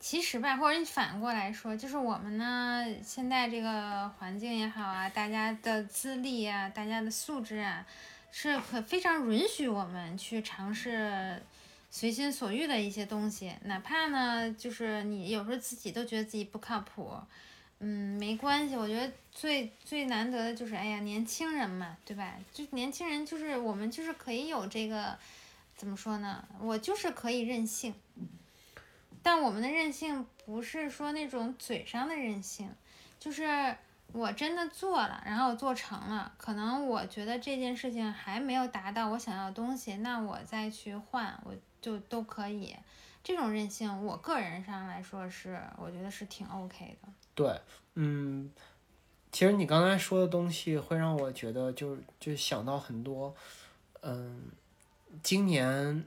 [0.00, 7.86] 其实吧，或者你反过来说，就是我们呢，现在这个环境也好啊，大家的资历啊，大家的素质啊，
[8.32, 11.40] 是可非常允许我们去尝试
[11.96, 17.08] 随心所欲的一些东西，哪怕呢，就是你有时候自己都觉得自己不靠谱，
[17.78, 22.34] 嗯，没关系，我觉得最最难得的就是，哎呀，年轻人嘛，对吧？
[22.52, 25.16] 就年轻人就是我们就是可以有这个，
[25.76, 26.44] 怎么说呢？
[26.58, 27.94] 我就是可以任性。
[29.22, 32.68] 但我们的任性不是说那种嘴上的任性，
[33.20, 33.76] 就是
[34.12, 41.54] 我真的做了，然后做成了，可能我觉得这件事情还没有达到我想要的东西，那我再去换，我
[41.84, 42.74] 就都可以。
[43.22, 47.08] 这种任性，我个人上来说是，我觉得是挺 OK 的。
[47.34, 47.60] 对，
[47.94, 48.50] 嗯，
[49.30, 53.34] 其实你刚才说的东西会让我觉得就就想到很多，
[54.00, 54.50] 嗯，
[55.22, 56.04] 今年，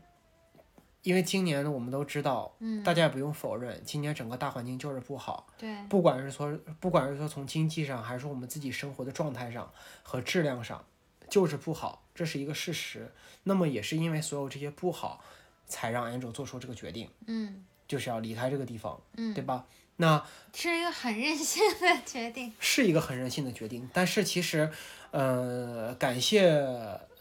[1.03, 5.47] 因为今年呢，我们都知道，嗯，大家也不用否认，今年整个大环境就是不好。
[5.59, 9.71] 对不管是说，不管是说从经济上，还是说我们自己生活的状态上
[10.01, 10.83] 和质量上，
[11.29, 13.11] 就是不好，这是一个事实。
[13.43, 15.23] 那么也是因为所有这些不好，
[15.67, 19.65] 才让 Angel 做出这个决定，嗯就是要离开这个地方，嗯，对吧？
[19.97, 22.53] 那是一个很任性的决定。
[22.59, 24.69] 是一个很任性的决定，但是其实，
[25.11, 26.51] 呃，感谢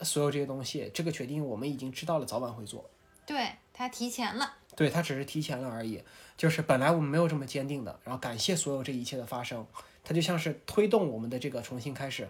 [0.02, 2.90] 所有这些东西，这个决定我们已经知道了，早晚会做。
[3.24, 6.02] 对他提前了，对他只是提前了而已，
[6.36, 9.66] 就是本来我们没有这么坚定的，然后感谢所有这一切的发生，
[10.04, 12.28] 它就像是推动我们的这个重新开始，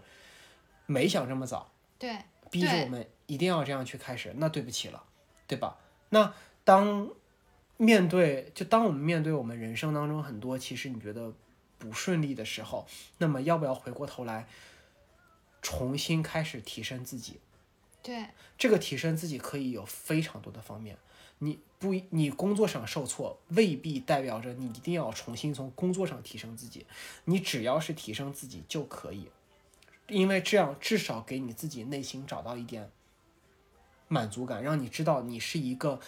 [0.87, 2.17] 没想这么早，对
[2.51, 5.03] 逼着我们一定要这样去开始，那对不起了，
[5.49, 5.77] 对吧？
[6.09, 6.35] 那
[6.65, 7.11] 当
[7.77, 11.33] 面对，就当我们面对我们人生当中很多其实你觉得
[11.79, 12.87] 不顺利的时候，
[13.19, 14.47] 那么要不要回过头来，
[15.61, 17.41] 重新开始提升自己？
[18.03, 18.27] 对。
[18.57, 20.97] 这个提升自己可以有非常多的方面，
[21.41, 26.87] 你不你工作上受挫，未必代表着你一定要重新从工作上提升自己，
[27.27, 29.29] 你只要是提升自己就可以，
[30.09, 32.91] 因为这样至少给你自己内心找到一点
[34.09, 36.01] 满足感，让你知道你是一个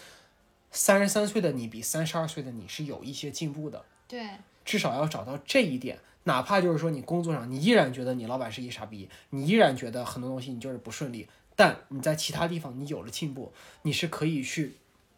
[0.71, 4.27] 三十三岁的你比三十二岁的你是有一些进步的，对
[4.63, 5.99] 至少要找到这一点。
[6.23, 14.75] 哪怕就是说你工作上你依然觉得你老板是一傻逼，你依然觉得很多东西你就是不顺利，但你在其他地方你有了进步，你是可以去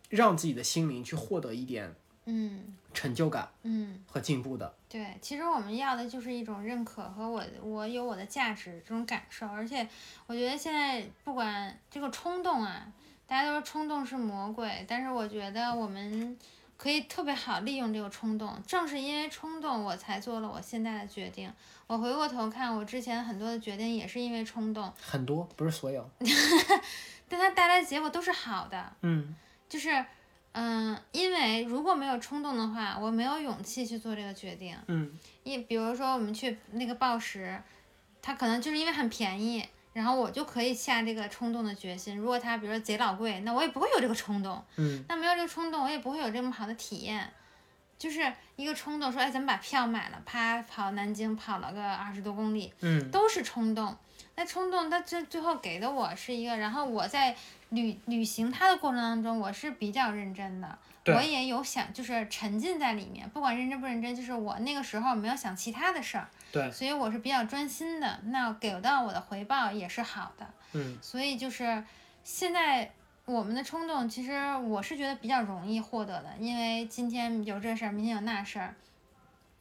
[0.10, 1.96] 让自己的心灵去获得一点
[2.26, 4.04] 嗯成就感嗯。
[4.08, 4.74] 和进步的。
[4.90, 9.88] 对，其实我们要的就是一种认可和我我有我的价值这种感受，而且
[10.28, 12.86] 我觉得现在不管这个冲动啊，
[13.26, 16.38] 大家都说冲动是魔鬼，但是我觉得我们
[16.76, 21.50] 可以特别好利用这个冲动，正是因为冲动，我才做了我现在的决定。
[21.88, 26.10] 我回过头看，我之前很多的决定也是因为冲动，很多不是所有，
[27.30, 28.94] 但它带来的结果都是好的。
[29.02, 29.34] 嗯，
[29.70, 30.06] 就是，
[30.54, 34.76] 嗯，因为如果没有冲动的话，我没有勇气去做这个决定。
[34.88, 35.12] 嗯，
[35.44, 37.62] 一比如说我们去那个报时，
[38.22, 42.18] 它可能就是因为很便宜，然后我就可以下这个冲动的决心。
[42.18, 44.62] 如果它比如说贼老贵，那我也不会有这个冲动。
[44.76, 47.32] 嗯，那没有这个冲动，我也不会有这么好的体验。
[47.98, 53.96] 就是一个冲动，说哎，咱们把票买了，啪跑南京跑了个二十多公里，嗯，都是冲动。
[54.36, 57.36] 那冲动，它最最后给的我是一个，然后我在
[57.72, 68.20] 履履行它的过程当中，我是比较认真的，我也有想就是沉浸在里面，不管认真不认真，就是我那个时候没有想其他的事儿，对，所以我是比较专心的。
[68.26, 71.84] 那给到我的回报也是好的，嗯，所以就是
[72.24, 72.92] 现在
[73.26, 78.76] 我们的冲动，其实我是觉得比较容易获得的，因为今天有这事儿，明天有那事儿。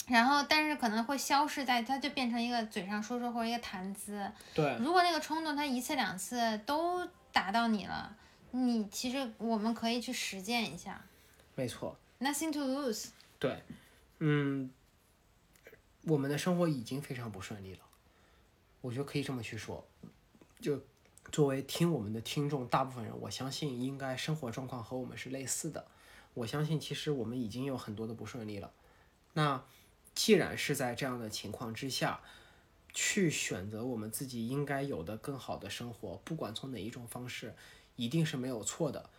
[0.09, 4.29] 然后，但是可能会消失在，它就变成一个嘴上说说或者一个谈资。
[4.53, 8.17] 对，如果那个冲动它一次两次都打到你了，
[8.51, 11.05] 你其实我们可以去实践一下
[11.55, 13.09] 没错，，nothing to lose。
[13.39, 13.63] 对，
[14.19, 14.71] 嗯，
[16.03, 17.81] 我们的生活已经非常不顺利了，
[18.81, 19.87] 我觉得可以这么去说。
[20.61, 20.81] 就
[21.33, 25.87] 作为听我们的听众，大部分人，我相信应该生活状况和我们是类似的。
[26.35, 28.71] 我相信其实我们已经有很多的不顺利了。
[29.33, 29.63] 那
[30.15, 32.21] 既然是在这样的情况之下，
[32.93, 37.55] 去选择我们自己应该有的更好的生活，不管从哪一种方式，
[37.97, 39.11] 一定是没有错的。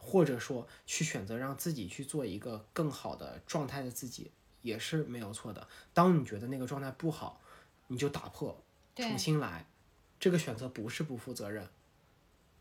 [0.00, 4.30] 或者说去选择让自己去做一个更好的状态的自己，
[4.62, 5.66] 也是没有错的。
[5.92, 7.40] 当你觉得那个状态不好，
[7.88, 8.62] 你就打破，
[8.94, 9.66] 重新来。
[10.20, 11.68] 这个选择不是不负责任。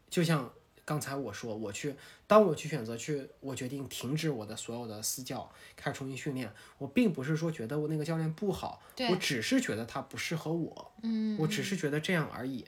[0.10, 0.52] 就像
[0.88, 1.94] 刚才我说，我去，
[2.28, 6.50] 当我去选择去，我决定停止我的所有的私教，开始重新训练。
[6.78, 12.64] 我并不是说觉得我那个教练不好，我只是觉得他不适合我，嗯，我只是觉得这样而已。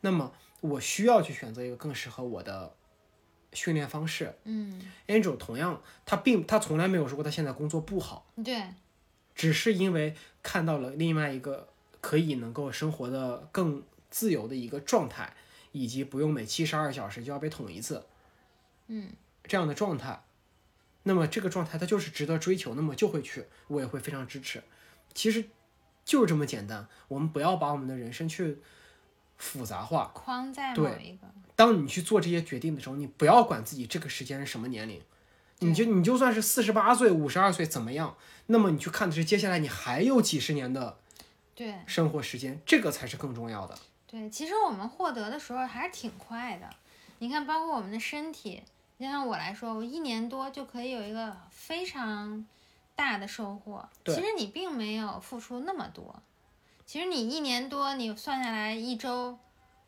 [0.00, 2.74] 那么我需要去选择一个更适合我的
[3.52, 4.34] 训练方式。
[4.42, 8.64] 嗯，Angel 同样，他并他从来没有说过他现在工作不好，对
[9.36, 11.68] 只是因为看到了另外一个
[12.00, 15.36] 可以能够生活的更自由的一个状态，
[15.72, 18.04] 以及不用每七十二小时就要被捅一次，
[18.88, 19.10] 嗯，
[19.44, 20.22] 这样的状态，
[21.04, 24.62] 那么这个状态它就是值得追求，那么就会去，我也会非常支持。
[25.14, 25.44] 其实
[26.04, 28.58] 就是这么简单，我们不要把我们的人生去
[29.36, 30.10] 复杂化。
[30.14, 35.00] 框在对某一个，当你去做这些决定的时候，你不要管自己这个时间是什么年龄，
[35.60, 38.16] 你就你就算是四十八岁、五十二岁怎么样，
[38.46, 40.98] 那么你去看的是接下来你还有几十年的
[41.54, 43.78] 对生活时间，这个才是更重要的。
[44.10, 46.68] 对，其实我们获得的时候还是挺快的。
[47.18, 48.60] 你看，包括我们的身体，
[48.98, 52.44] 就像我来说，我一年多就可以有一个非常
[52.96, 53.88] 大的收获。
[54.06, 56.20] 其实你并没有付出那么多，
[56.84, 59.38] 其实你一年多，你算下来一周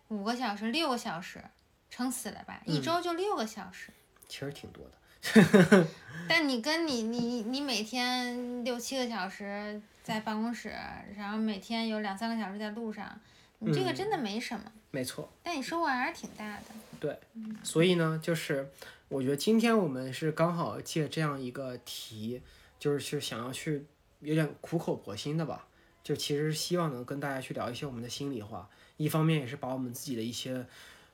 [0.06, 1.42] 五个小时、六个小时，
[1.90, 2.62] 撑死了吧？
[2.64, 3.90] 一周就六个小时。
[4.28, 4.92] 其实挺多的
[6.28, 10.72] 但你跟你你你每天六七个小时在办公室，
[11.16, 13.20] 然后每天有两三个小时在路上，
[13.64, 15.32] 你这个真的没什么，没错。
[15.42, 16.64] 但你收获还是挺大的。
[17.00, 17.18] 对
[17.64, 18.70] 所以呢，就是
[19.08, 22.40] 我觉得今天我们是刚好借这样一个题，
[22.78, 23.84] 就是去想要去
[24.20, 25.66] 有点苦口婆心的吧，
[26.04, 30.64] 就其实希望能跟大家去聊一些我们的心里话，一方面也是把我们自己的一些，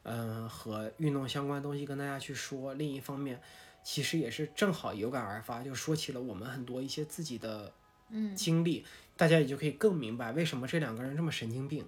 [0.02, 3.40] 嗯、和运动相关的东西跟大家去说，另一方面，
[3.82, 7.72] 其实也是正好有感而发，就说起了我们很多一些自己的
[8.10, 8.36] 嗯。
[8.36, 8.84] 经历，
[9.16, 11.86] 大家也就可以更明白为什么这两个人这么神经病。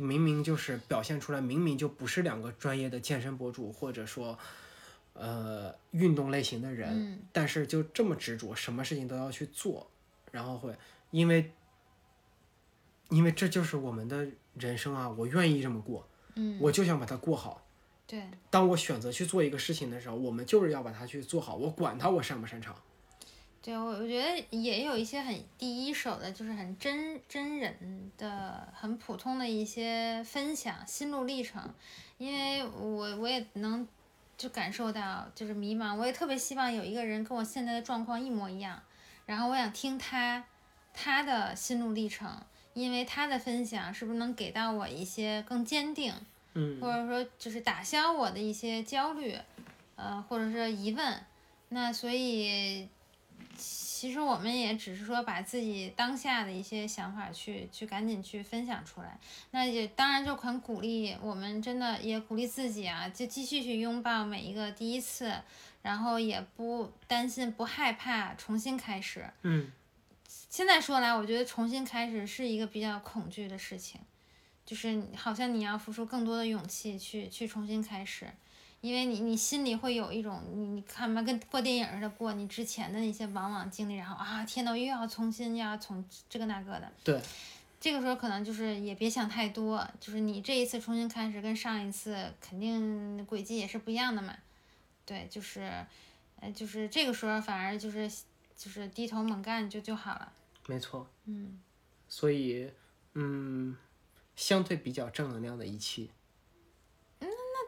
[0.00, 4.38] 就明明就是表现出来，明明就不是两个专业的健身博主，或者说，
[5.12, 9.90] 呃，运动类型的人，嗯但是就这么执着，什么事情都要去做，
[10.32, 10.74] 然后会
[11.10, 11.52] 因为，
[13.10, 17.62] 因为这就是我们的人生啊，我愿意这么过，嗯，我就想把它过好。
[18.06, 22.74] 对当我选择去做一个事情的时候，我们就是要把它去做好，我管它我擅不擅长。
[23.62, 31.62] 对，我我觉得也有一些很第一手的，就是很真真人的、很普通的一些分享心路历程，
[32.16, 33.86] 因为我我也能
[34.38, 38.82] 就感受到就是迷茫，我也特别希望有一个人跟我现在的状况一模一样，
[39.26, 40.42] 然后我想听他
[40.94, 42.42] 他的心路历程，
[42.72, 46.14] 因为他的分享是不是能给到我一些更坚定，
[46.54, 49.36] 嗯，或者说就是打消我的一些焦虑，
[49.96, 51.20] 呃，或者是疑问。
[51.68, 52.88] 那所以，
[54.00, 59.18] 其实我们也只是说把自己当下的一些想法去去赶紧去分享出来。
[59.50, 65.30] 那也当然就很鼓励我们，真的也鼓励自己啊，就继续去拥抱每一个第一次，
[65.82, 69.28] 然后也不担心、不害怕重新开始。
[69.42, 69.70] 嗯，
[70.48, 74.00] 现在说来，我觉得重新开始是一个比较恐惧的事情，
[74.64, 78.26] 就是好像你要付出更多的勇气去去重新开始，
[78.80, 87.20] 因为你你心里会有一种你你看嘛，跟过电影似的过你之前的那些往往经历，然后啊天呐，我又要重新又要从这个那个的，对，
[87.78, 94.34] 这个时候可能就是也别想太多，就是你这一次重新开始跟上一次肯定轨迹也是不一样的嘛，
[95.04, 95.70] 对，就是，
[96.40, 98.10] 呃，就是这个时候反而就是
[98.56, 100.32] 就是低头猛干就就好了。
[100.66, 101.06] 没错。
[101.26, 101.58] 嗯，
[102.08, 102.70] 所以，
[103.14, 103.76] 嗯，
[104.36, 106.10] 相对比较正能量的一期。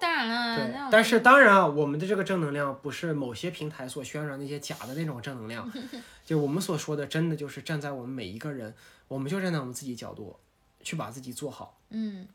[0.02, 5.70] 那当然了，对但是当然啊，我们的这个正能量不是某些平台所宣传那些假的那种正能量，
[6.26, 8.74] 就我们所说的，真的就是站在我们每一个人，
[9.06, 10.36] 我们就站在我们自己角度
[10.82, 11.78] 去把自己做好。
[11.90, 12.26] 嗯，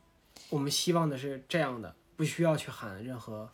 [0.49, 3.49] 我们希望的是这样的，不需要去喊任何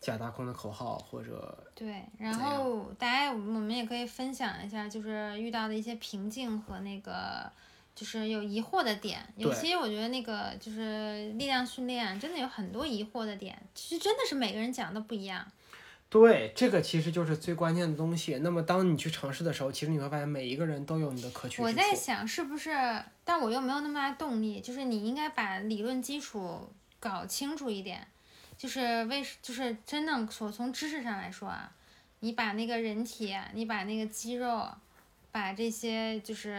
[0.00, 7.50] 假大空的口号或者对，然后大家我们也可以分享一下，就是遇到的一些瓶颈和那个。
[7.96, 15.44] 就是有疑惑的点，有对些我觉得那个就是力量训练真的有很多疑惑的点，其实真的是每个人讲的不一样。
[16.08, 18.38] 对，这个其实就是最关键的东西。
[18.42, 21.60] 那么当你去尝试的时候，其实你会发现每一个人都有你的可取。
[21.60, 22.70] 我在想是不是，
[23.24, 26.70] 但我又没有那么大动力，就是你应该把理论基础
[27.00, 28.06] 搞清楚一点，
[28.56, 31.72] 就是为就是真正说从知识上来说啊，
[32.20, 34.68] 你把那个人体啊，你把那个肌肉，
[35.32, 36.56] 把这些就是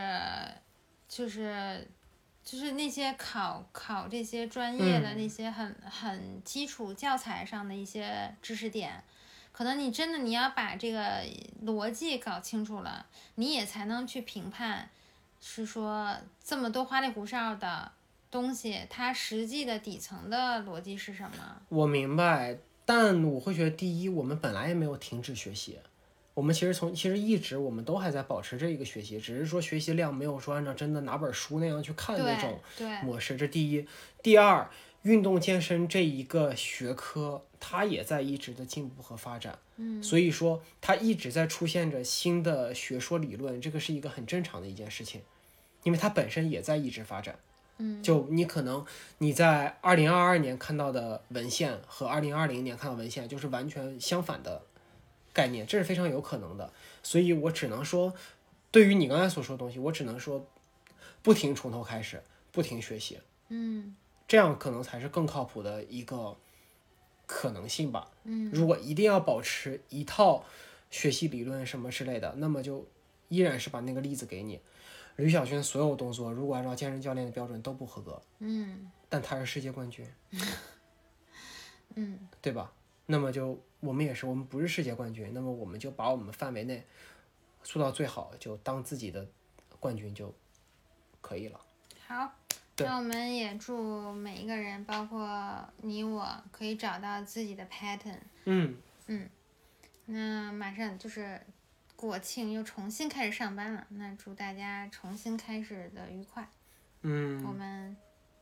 [1.07, 1.87] 就是
[2.43, 9.03] 就是那些考考这些专业的嗯那些很、很基础教材上的一些知识点。
[9.51, 11.23] 可能你真的你要把这个
[11.65, 14.87] 逻辑搞清楚了，你也才能去评判，
[15.41, 17.91] 是说这么多花里胡哨的
[18.29, 21.61] 东西，它实际的底层的逻辑是什么？
[21.69, 25.79] 我明白，但我会觉得，第一，我们本来也没有停止学习，
[26.37, 32.59] 我们其实从其实一直我们都还在保持这一个学习，只是说学习量没有说按照真的拿本书那样去看那种，
[33.01, 33.83] 模式，这第一。
[34.21, 34.69] 第二，
[35.01, 45.19] 运动健身这一个学科，它也在一直的进步和发展，嗯，所以说它一直在出现着新的学说理论，这个是一个很正常的一件事情，
[45.81, 47.35] 因为它本身也在一直发展。
[47.79, 48.85] 嗯，就你可能
[49.17, 54.61] 你在二零二二年看到的文献和二零二零年看到文献就是完全相反的
[55.37, 56.73] 概念，这是非常有可能的。
[57.03, 58.11] 所以我只能说，
[58.71, 60.43] 对于你刚才所说的东西，我只能说
[61.21, 63.19] 不停从头开始，不停学习，
[63.49, 63.95] 嗯
[64.27, 66.35] 这样可能才是更靠谱的一个
[67.27, 68.09] 可能性吧。
[68.23, 70.43] 嗯，如果一定要保持一套
[70.89, 72.87] 学习理论什么之类的，那么就
[73.29, 74.59] 依然是把那个例子给你。
[75.17, 80.05] 吕小军所有动作，如果按照健身教练的标准都不合格，嗯但他是世界冠军，
[81.95, 82.73] 嗯对吧？
[83.05, 86.85] 那么就我们也是，我们不是世界冠军，那么我们就把我们范围内
[87.63, 89.27] 做到最好，就当自己的
[89.79, 90.33] 冠军就
[91.21, 91.59] 可以了。
[92.07, 92.33] 好。
[92.79, 98.19] 那我们也祝每一个人，包括你我，可以找到自己的 pattern。
[98.45, 99.27] 嗯嗯，
[100.05, 101.41] 那马上就是
[101.95, 103.87] 国庆，又重新开始上班了。
[103.89, 106.47] 那祝大家重新开始的愉快。
[107.01, 107.97] 嗯，我们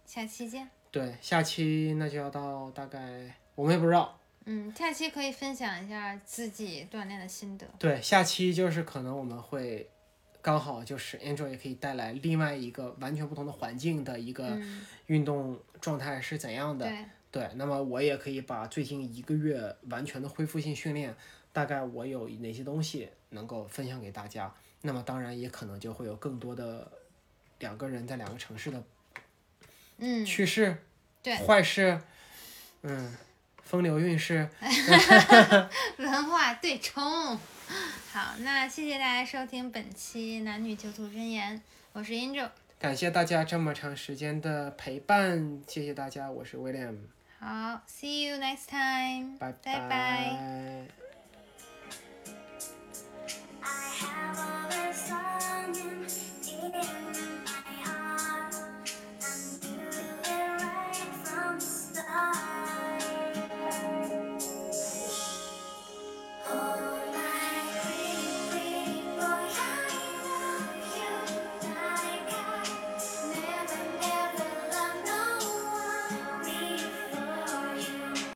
[0.05, 0.69] 下期见。
[0.91, 4.19] 对，下期那就要到大概我们也不知道。
[4.45, 7.67] 嗯，下期可以分享一下自己锻炼的心得。
[7.77, 9.89] 对，下期就是可能我们会
[10.41, 16.87] 刚好就是 Angel 也可以带来另外一个完全不同的环境的一个嗯，运动状态是怎样的。
[16.87, 21.15] 对，对，那么我也可以把最近一个月完全的恢复性训练，
[21.51, 24.53] 大概我有哪些东西能够分享给大家。
[24.81, 26.91] 那么当然也可能就会有更多的
[27.57, 28.83] 两个人在两个城市的
[29.97, 30.77] 嗯，趣事、
[31.23, 31.99] 对坏事，
[32.83, 33.15] 嗯，
[33.65, 34.47] 风流韵事，
[35.97, 37.37] 文化对冲。
[38.13, 41.61] 好，那谢谢大家收听本期男女囚徒真言，
[41.91, 42.49] 我是 Angel。
[42.79, 46.95] 感谢大家这么长时间的陪伴，谢谢大家，我是 William。
[47.39, 49.37] 好，see you next time。
[49.39, 49.79] 拜拜。
[49.79, 50.87] bye
[53.61, 54.14] bye。